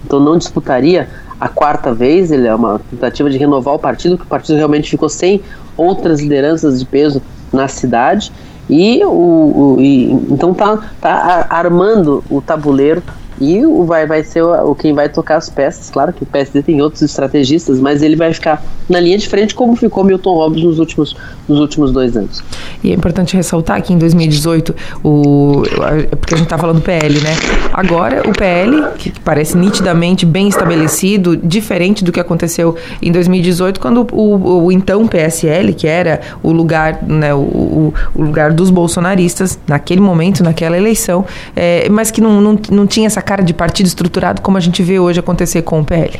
[0.05, 1.07] então não disputaria
[1.39, 2.31] a quarta vez.
[2.31, 5.41] Ele é uma tentativa de renovar o partido, porque o partido realmente ficou sem
[5.77, 8.31] outras lideranças de peso na cidade.
[8.69, 13.03] E, o, o e, então tá, tá armando o tabuleiro
[13.39, 15.89] e o vai, vai ser o, quem vai tocar as peças.
[15.89, 19.53] Claro que o PSD tem outros estrategistas, mas ele vai ficar na linha de frente
[19.53, 21.15] como ficou Milton Robbins nos últimos,
[21.47, 22.43] nos últimos dois anos.
[22.83, 25.63] E é importante ressaltar que em 2018, o,
[26.19, 27.31] porque a gente está falando do PL, né?
[27.77, 34.07] Agora o PL, que parece nitidamente bem estabelecido, diferente do que aconteceu em 2018, quando
[34.13, 39.59] o, o, o então PSL, que era o lugar, né, o, o, lugar dos bolsonaristas
[39.67, 43.87] naquele momento, naquela eleição, é, mas que não, não, não tinha essa cara de partido
[43.87, 46.17] estruturado como a gente vê hoje acontecer com o PL.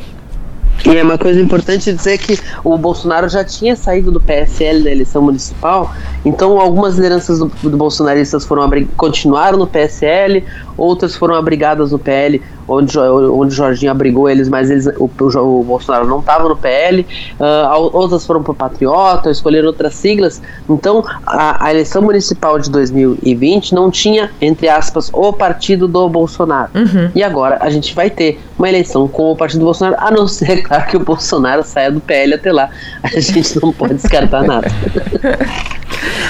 [0.84, 4.92] E é uma coisa importante dizer que o Bolsonaro já tinha saído do PSL da
[4.92, 5.92] eleição municipal,
[6.24, 10.44] então algumas lideranças do, do bolsonaristas foram continuaram no PSL,
[10.78, 15.60] outras foram abrigadas no PL, onde, onde o Jorginho abrigou eles, mas eles, o, o,
[15.60, 17.06] o Bolsonaro não estava no PL,
[17.40, 20.42] uh, outras foram para o Patriota, escolheram outras siglas.
[20.70, 26.72] Então, a, a, eleição municipal de 2020 não tinha, entre aspas, o partido do Bolsonaro.
[26.76, 27.10] Uhum.
[27.14, 30.28] E agora a gente vai ter uma eleição com o partido do Bolsonaro, a não
[30.28, 32.70] ser, claro, que o Bolsonaro saia do PL até lá.
[33.04, 34.68] A gente não pode descartar nada.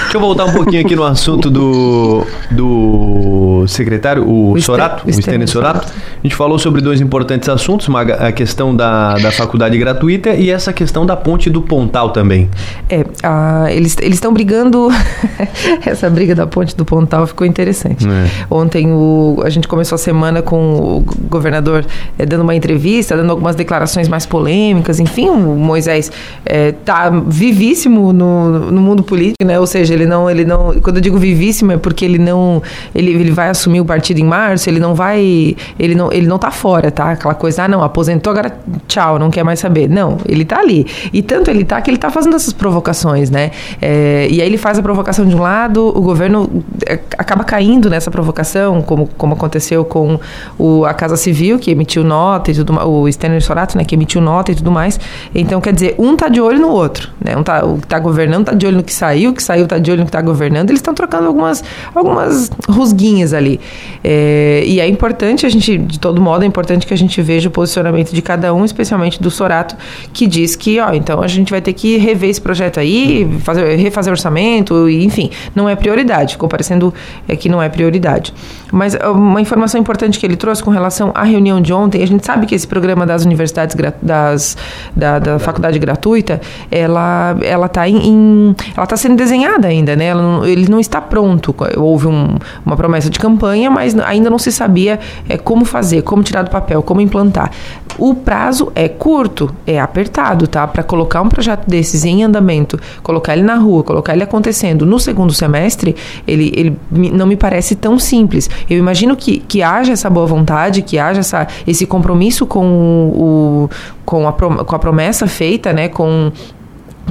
[0.03, 3.34] Deixa eu voltar um pouquinho aqui no assunto do, do
[3.67, 5.87] secretário, o, o Sorato, o Stênio Sorato.
[5.87, 10.73] A gente falou sobre dois importantes assuntos, a questão da, da faculdade gratuita e essa
[10.73, 12.49] questão da ponte do Pontal também.
[12.89, 14.89] É, a, eles estão brigando.
[15.85, 18.07] essa briga da ponte do Pontal ficou interessante.
[18.07, 18.29] É.
[18.49, 21.85] Ontem o, a gente começou a semana com o governador
[22.17, 24.99] é, dando uma entrevista, dando algumas declarações mais polêmicas.
[24.99, 26.11] Enfim, o Moisés
[26.45, 29.59] está é, vivíssimo no, no mundo político, né?
[29.59, 30.73] Ou seja, ele não, ele não.
[30.81, 32.61] Quando eu digo vivíssimo é porque ele não.
[32.93, 36.39] Ele, ele vai assumir o partido em março, ele não vai, ele não, ele não
[36.39, 37.11] tá fora, tá?
[37.11, 38.57] Aquela coisa, ah, não, aposentou, agora
[38.87, 39.89] tchau, não quer mais saber.
[39.89, 40.87] Não, ele tá ali.
[41.13, 43.51] E tanto ele tá que ele tá fazendo essas provocações, né?
[43.81, 47.89] É, e aí ele faz a provocação de um lado, o governo é, acaba caindo
[47.89, 50.19] nessa provocação, como, como aconteceu com
[50.57, 54.21] o, a Casa Civil, que emitiu nota e tudo o Stanley Sorato, né, que emitiu
[54.21, 54.99] nota e tudo mais.
[55.33, 57.35] Então, quer dizer, um tá de olho no outro, né?
[57.35, 59.67] Um tá, o que tá governando tá de olho no que saiu, o que saiu
[59.67, 60.69] tá de olho no que tá governando.
[60.69, 61.63] Eles estão trocando algumas,
[61.93, 63.59] algumas rusguinhas ali.
[64.03, 67.47] É, e é importante a gente, de todo modo, é importante que a gente veja
[67.49, 69.75] o posicionamento de cada um, especialmente do Sorato,
[70.13, 73.75] que diz que, ó, então a gente vai ter que rever esse projeto aí, fazer,
[73.75, 76.33] refazer orçamento, enfim, não é prioridade.
[76.33, 76.93] Ficou parecendo
[77.27, 78.33] é, que não é prioridade.
[78.71, 82.25] Mas uma informação importante que ele trouxe com relação à reunião de ontem, a gente
[82.25, 84.57] sabe que esse programa das universidades das,
[84.95, 90.13] da, da faculdade gratuita, ela ela está em, em, ela tá sendo desenhada ainda, né?
[90.13, 91.55] Não, ele não está pronto.
[91.77, 96.23] Houve um, uma promessa de campanha, mas ainda não se sabia é, como fazer, como
[96.23, 97.51] tirar do papel, como implantar.
[97.97, 100.67] O prazo é curto, é apertado, tá?
[100.67, 104.99] Para colocar um projeto desses em andamento, colocar ele na rua, colocar ele acontecendo no
[104.99, 105.95] segundo semestre,
[106.27, 108.49] ele, ele não me parece tão simples.
[108.69, 113.69] Eu imagino que, que haja essa boa vontade, que haja essa, esse compromisso com o,
[114.05, 115.87] com a, com a promessa feita, né?
[115.87, 116.31] Com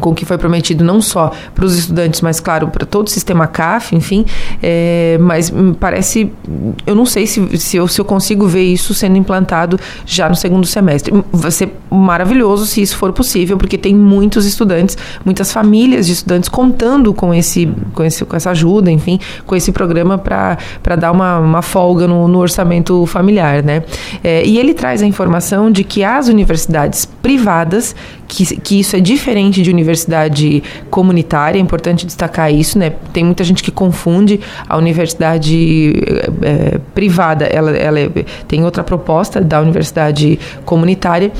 [0.01, 3.11] com o que foi prometido não só para os estudantes, mas claro para todo o
[3.11, 4.24] sistema CAF, enfim,
[4.62, 6.30] é, mas parece,
[6.86, 10.36] eu não sei se, se, eu, se eu consigo ver isso sendo implantado já no
[10.36, 11.12] segundo semestre.
[11.32, 16.49] Vai ser maravilhoso se isso for possível, porque tem muitos estudantes, muitas famílias de estudantes
[16.49, 21.38] contando com esse, com, esse, com essa ajuda, enfim, com esse programa para dar uma,
[21.38, 23.82] uma folga no, no orçamento familiar, né?
[24.22, 27.95] É, e ele traz a informação de que as universidades privadas
[28.26, 32.93] que, que isso é diferente de universidade comunitária, é importante destacar isso, né?
[33.12, 35.93] Tem muita gente que confunde a universidade
[36.43, 38.09] é, privada, ela, ela é,
[38.49, 41.30] tem outra proposta da universidade comunitária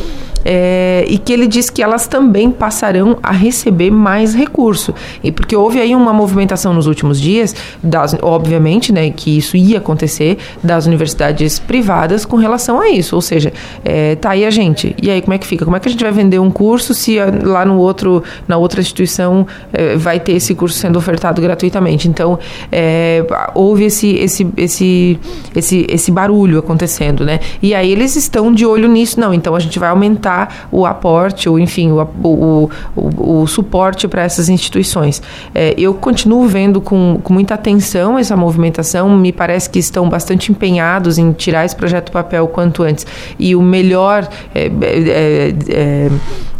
[0.45, 4.95] é, e que ele diz que elas também passarão a receber mais recurso.
[5.23, 9.79] E porque houve aí uma movimentação nos últimos dias, das, obviamente, né, que isso ia
[9.79, 13.15] acontecer das universidades privadas com relação a isso.
[13.15, 13.53] Ou seja,
[13.85, 14.95] é, tá aí a gente.
[15.01, 15.65] E aí como é que fica?
[15.65, 18.81] Como é que a gente vai vender um curso se lá no outro, na outra
[18.81, 22.09] instituição é, vai ter esse curso sendo ofertado gratuitamente?
[22.09, 22.39] Então
[22.71, 23.25] é,
[23.55, 25.19] houve esse, esse, esse,
[25.55, 27.41] esse, esse barulho acontecendo, né?
[27.63, 29.19] E aí eles estão de olho nisso.
[29.19, 30.34] Não, então a gente vai aumentar
[30.71, 35.23] o aporte, ou enfim, o, o, o, o suporte para essas instituições.
[35.55, 40.51] É, eu continuo vendo com, com muita atenção essa movimentação, me parece que estão bastante
[40.51, 43.07] empenhados em tirar esse projeto do papel o quanto antes.
[43.39, 44.29] E o melhor.
[44.55, 46.11] É, é, é, é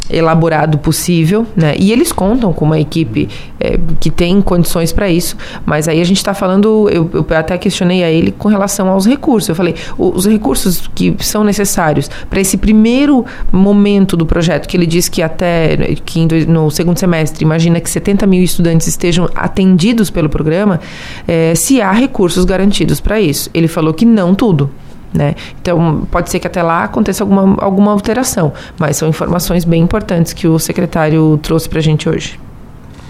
[0.09, 1.75] elaborado possível, né?
[1.77, 3.27] E eles contam com uma equipe
[3.59, 5.35] é, que tem condições para isso,
[5.65, 9.05] mas aí a gente está falando, eu, eu, até questionei a ele com relação aos
[9.05, 9.49] recursos.
[9.49, 14.85] Eu falei, os recursos que são necessários para esse primeiro momento do projeto, que ele
[14.85, 20.29] diz que até que no segundo semestre, imagina que 70 mil estudantes estejam atendidos pelo
[20.29, 20.79] programa,
[21.27, 23.49] é, se há recursos garantidos para isso.
[23.53, 24.69] Ele falou que não tudo.
[25.15, 25.33] Né?
[25.61, 30.33] Então, pode ser que até lá aconteça alguma, alguma alteração, mas são informações bem importantes
[30.33, 32.37] que o secretário trouxe para a gente hoje.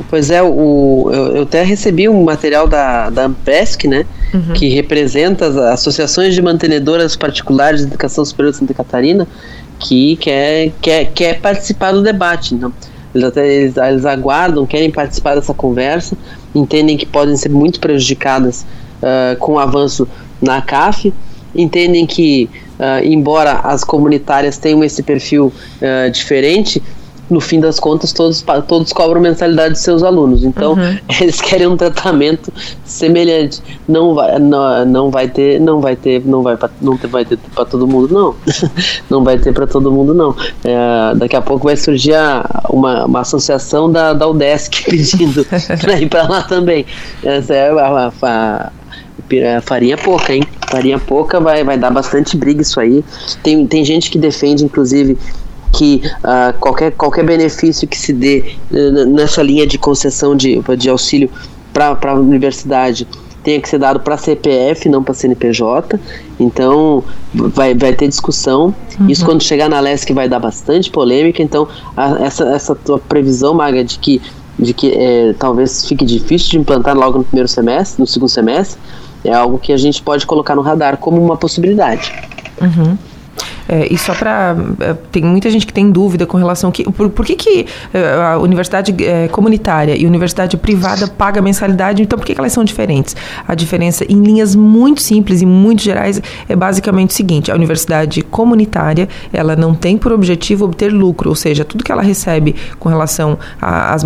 [0.09, 4.53] Pois é, o, eu, eu, até recebi um material da, da Ampesc, né, uhum.
[4.53, 9.25] que representa as associações de mantenedoras particulares de educação superior de Santa Catarina,
[9.79, 12.53] que quer, quer, quer participar do debate.
[12.53, 12.73] Então,
[13.13, 16.17] eles, até, eles, eles aguardam, querem participar dessa conversa,
[16.53, 18.65] entendem que podem ser muito prejudicadas
[19.01, 20.07] uh, com o avanço
[20.41, 21.13] na CAF,
[21.55, 22.49] entendem que,
[22.79, 25.51] uh, embora as comunitárias tenham esse perfil
[25.81, 26.81] uh, diferente,
[27.29, 30.43] no fim das contas todos, todos cobram mensalidade de seus alunos.
[30.43, 30.97] Então uhum.
[31.21, 32.51] eles querem um tratamento
[32.83, 33.61] semelhante.
[33.87, 37.65] Não vai, não, não vai ter, não vai ter, não vai, não vai ter para
[37.65, 38.35] todo mundo não.
[39.09, 40.35] não vai ter para todo mundo não.
[40.63, 45.99] É, daqui a pouco vai surgir a, uma, uma associação da, da UDESC pedindo para
[45.99, 46.85] ir para lá também.
[47.23, 48.71] Essa é a, a, a
[49.63, 50.43] farinha pouca, hein?
[50.69, 53.03] Farinha pouca vai, vai dar bastante briga isso aí.
[53.41, 55.17] Tem, tem gente que defende, inclusive,
[55.73, 60.89] que uh, qualquer, qualquer benefício que se dê uh, nessa linha de concessão de, de
[60.89, 61.29] auxílio
[61.73, 63.07] para a universidade
[63.45, 65.99] tenha que ser dado para CPF, não para CNPJ.
[66.39, 68.73] Então vai, vai ter discussão.
[68.99, 69.07] Uhum.
[69.07, 71.43] Isso quando chegar na LESC vai dar bastante polêmica.
[71.43, 74.19] Então a, essa, essa tua previsão, Maga, de que,
[74.57, 78.79] de que é, talvez fique difícil de implantar logo no primeiro semestre, no segundo semestre,
[79.27, 82.13] é algo que a gente pode colocar no radar como uma possibilidade.
[82.61, 82.97] Uhum.
[83.67, 87.09] É, e só para é, tem muita gente que tem dúvida com relação que por,
[87.09, 92.01] por que que é, a universidade é, comunitária e universidade privada paga mensalidade?
[92.01, 93.15] Então por que, que elas são diferentes?
[93.47, 98.21] A diferença em linhas muito simples e muito gerais é basicamente o seguinte: a universidade
[98.21, 102.89] comunitária ela não tem por objetivo obter lucro, ou seja, tudo que ela recebe com
[102.89, 104.03] relação às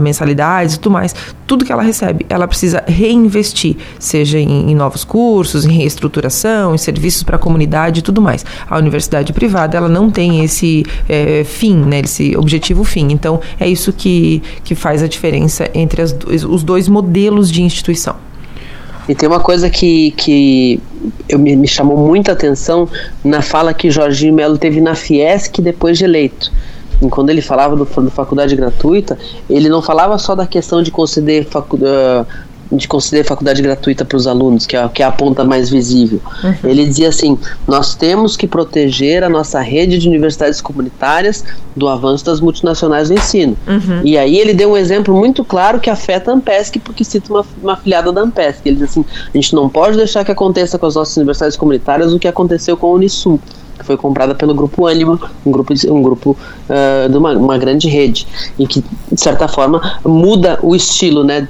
[0.00, 1.14] mensalidades e tudo mais,
[1.46, 6.78] tudo que ela recebe, ela precisa reinvestir, seja em, em novos cursos, em reestruturação, em
[6.78, 8.44] serviços para a comunidade e tudo mais.
[8.68, 13.08] A universidade privada ela não tem esse é, fim, né, esse objetivo fim.
[13.10, 18.16] Então é isso que, que faz a diferença entre os dois modelos de instituição.
[19.08, 20.80] E tem uma coisa que, que
[21.28, 22.88] eu, me, chamou muita atenção
[23.22, 26.52] na fala que Jorginho Melo teve na Fiesc depois de eleito.
[27.10, 29.18] Quando ele falava do, do faculdade gratuita,
[29.48, 32.26] ele não falava só da questão de conceder faculdade
[32.70, 36.20] de conceder faculdade gratuita para os alunos, que é, que é a ponta mais visível.
[36.42, 36.70] Uhum.
[36.70, 41.44] Ele dizia assim: nós temos que proteger a nossa rede de universidades comunitárias
[41.74, 43.56] do avanço das multinacionais do ensino.
[43.66, 44.00] Uhum.
[44.04, 47.44] E aí ele deu um exemplo muito claro que afeta a Ampesc, porque cita uma,
[47.62, 48.60] uma afiliada da Ampesc.
[48.64, 52.12] Ele diz assim: a gente não pode deixar que aconteça com as nossas universidades comunitárias
[52.12, 53.40] o que aconteceu com a Unisul
[53.78, 56.36] que foi comprada pelo grupo Anima, um grupo, um grupo
[56.68, 58.26] uh, de uma, uma, grande rede,
[58.58, 61.46] e que, de certa forma, muda o estilo, né,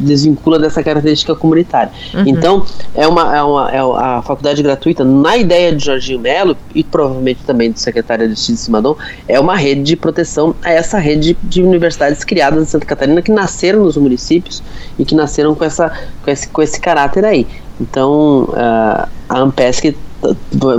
[0.00, 1.92] desvincula dessa característica comunitária.
[2.14, 2.24] Uhum.
[2.26, 6.82] Então, é uma, é uma é a faculdade gratuita, na ideia de Jorginho Melo, e
[6.82, 8.96] provavelmente também do secretário de Cid Simadon,
[9.28, 13.30] é uma rede de proteção a essa rede de universidades criadas em Santa Catarina que
[13.30, 14.62] nasceram nos municípios
[14.98, 15.92] e que nasceram com, essa,
[16.24, 17.46] com, esse, com esse caráter aí.
[17.80, 19.94] Então, uh, a Ampesc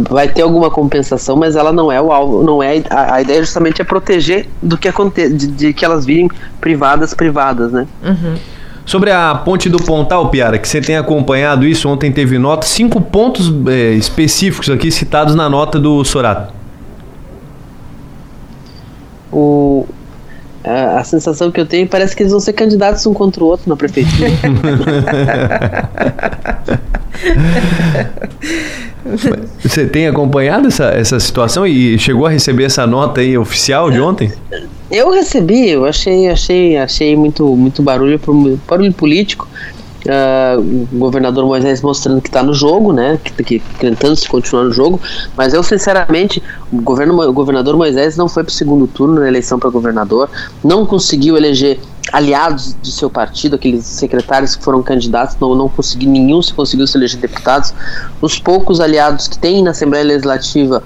[0.09, 3.39] vai ter alguma compensação, mas ela não é o alvo, não é a, a ideia
[3.41, 6.29] justamente é proteger do que acontece, de, de, que elas virem
[6.59, 7.87] privadas, privadas, né?
[8.03, 8.35] Uhum.
[8.85, 13.01] Sobre a ponte do Pontal, Piara, que você tem acompanhado isso, ontem teve nota, cinco
[13.01, 16.53] pontos é, específicos aqui citados na nota do Sorato.
[19.31, 19.85] O,
[20.67, 23.47] a, a, sensação que eu tenho parece que eles vão ser candidatos um contra o
[23.47, 24.29] outro na prefeitura.
[29.63, 33.99] Você tem acompanhado essa, essa situação e chegou a receber essa nota aí oficial de
[34.01, 34.31] ontem?
[34.91, 38.19] Eu recebi, eu achei, achei, achei muito, muito barulho,
[38.67, 39.47] barulho político.
[40.07, 43.19] Uh, o governador Moisés mostrando que está no jogo, né?
[43.21, 45.01] Que, que tentando se continuar no jogo.
[45.35, 46.41] Mas eu, sinceramente,
[46.71, 50.29] o, governo, o governador Moisés não foi para o segundo turno na eleição para governador,
[50.63, 51.77] não conseguiu eleger
[52.13, 56.87] aliados de seu partido, aqueles secretários que foram candidatos, não, não conseguiu, nenhum se conseguiu
[56.87, 57.73] se eleger deputados.
[58.21, 60.81] Os poucos aliados que tem na Assembleia Legislativa,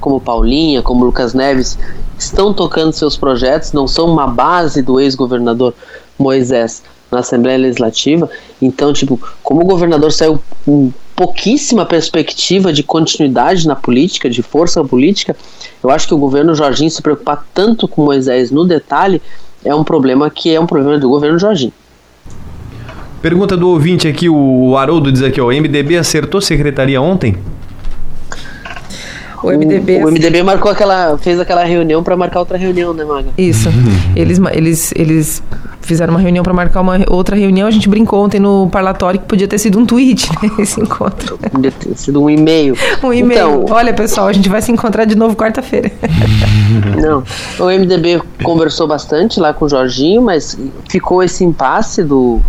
[0.00, 1.78] como Paulinha, como Lucas Neves,
[2.18, 5.74] estão tocando seus projetos, não são uma base do ex-governador
[6.18, 6.82] Moisés
[7.14, 8.28] na Assembleia Legislativa.
[8.60, 14.84] Então, tipo, como o governador saiu com pouquíssima perspectiva de continuidade na política, de força
[14.84, 15.36] política,
[15.82, 19.22] eu acho que o governo Jorginho se preocupar tanto com Moisés no detalhe
[19.64, 21.72] é um problema que é um problema do governo Jorginho.
[23.22, 27.36] Pergunta do ouvinte aqui, o Haroldo diz aqui, ó, o MDB acertou secretaria ontem?
[29.44, 33.04] O MDB, o, o MDB marcou aquela, fez aquela reunião para marcar outra reunião, né,
[33.04, 33.28] Maga?
[33.36, 33.68] Isso.
[34.16, 35.42] eles, eles, eles
[35.82, 37.68] fizeram uma reunião para marcar uma outra reunião.
[37.68, 41.38] A gente brincou ontem no parlatório que podia ter sido um tweet, né, esse encontro.
[41.38, 42.76] Podia ter sido um e-mail.
[43.02, 43.62] Um e-mail.
[43.62, 45.92] Então, Olha, pessoal, a gente vai se encontrar de novo quarta-feira.
[47.00, 47.22] Não.
[47.58, 52.40] O MDB conversou bastante lá com o Jorginho, mas ficou esse impasse do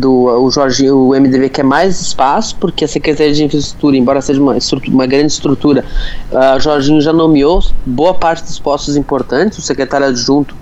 [0.00, 4.40] do o Jorge, o MDB quer mais espaço, porque a Secretaria de Infraestrutura, embora seja
[4.40, 4.56] uma,
[4.88, 5.84] uma grande estrutura,
[6.32, 10.54] uh, Jorginho já nomeou boa parte dos postos importantes, o secretário adjunto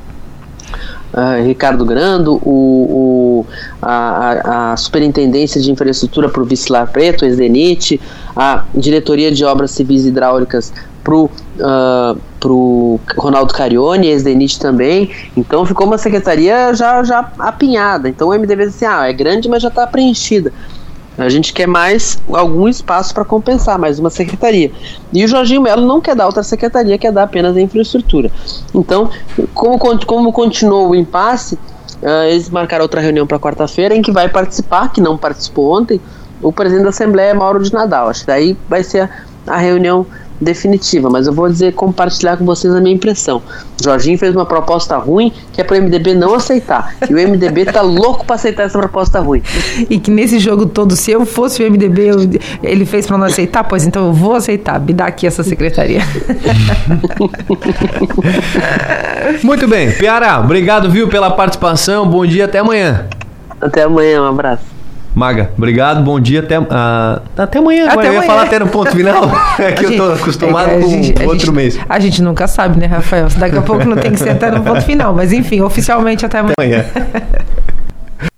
[1.10, 3.46] Uh, Ricardo Grando, o, o
[3.80, 7.98] a, a, Superintendência de Infraestrutura para o Vicilar Preto, Exdenite,
[8.36, 10.70] a Diretoria de Obras Civis Hidráulicas
[11.08, 15.10] para o uh, pro Ronaldo Carione, ex-DENIT também.
[15.36, 18.08] Então ficou uma secretaria já, já apinhada.
[18.08, 20.52] Então o MDB assim, ah, é grande, mas já está preenchida.
[21.16, 24.70] A gente quer mais algum espaço para compensar, mais uma secretaria.
[25.12, 28.30] E o Jorginho Melo não quer dar outra secretaria, quer dar apenas a infraestrutura.
[28.72, 29.10] Então,
[29.52, 31.56] como, como continuou o impasse,
[32.02, 36.00] uh, eles marcaram outra reunião para quarta-feira em que vai participar, que não participou ontem,
[36.40, 38.08] o presidente da Assembleia, Mauro de Nadal.
[38.08, 40.06] Acho que daí vai ser a, a reunião
[40.40, 43.42] definitiva, mas eu vou dizer, compartilhar com vocês a minha impressão.
[43.82, 46.94] Jorginho fez uma proposta ruim que é para o MDB não aceitar.
[47.08, 49.42] E o MDB tá louco para aceitar essa proposta ruim.
[49.88, 52.16] E que nesse jogo todo, se eu fosse o MDB, eu,
[52.62, 54.80] ele fez para não aceitar, pois então eu vou aceitar.
[54.80, 56.02] Me dá aqui essa secretaria.
[59.42, 59.92] Muito bem.
[59.92, 62.08] Piara, obrigado, viu, pela participação.
[62.08, 63.06] Bom dia, até amanhã.
[63.60, 64.77] Até amanhã, um abraço.
[65.18, 66.64] Maga, obrigado, bom dia, até, uh,
[67.36, 67.86] até amanhã.
[67.86, 68.06] Até agora.
[68.06, 68.18] amanhã.
[68.18, 69.24] Eu ia falar até no ponto final,
[69.58, 71.78] é que gente, eu tô acostumado é com gente, outro gente, mês.
[71.88, 73.26] A gente nunca sabe, né, Rafael?
[73.36, 76.38] Daqui a pouco não tem que ser até no ponto final, mas enfim, oficialmente até
[76.38, 76.54] amanhã.
[76.56, 77.18] Até amanhã.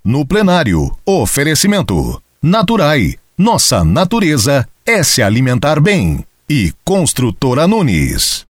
[0.03, 2.19] no plenário, oferecimento.
[2.41, 3.13] Naturai.
[3.37, 6.25] Nossa natureza é se alimentar bem.
[6.49, 8.39] E Construtora Nunes.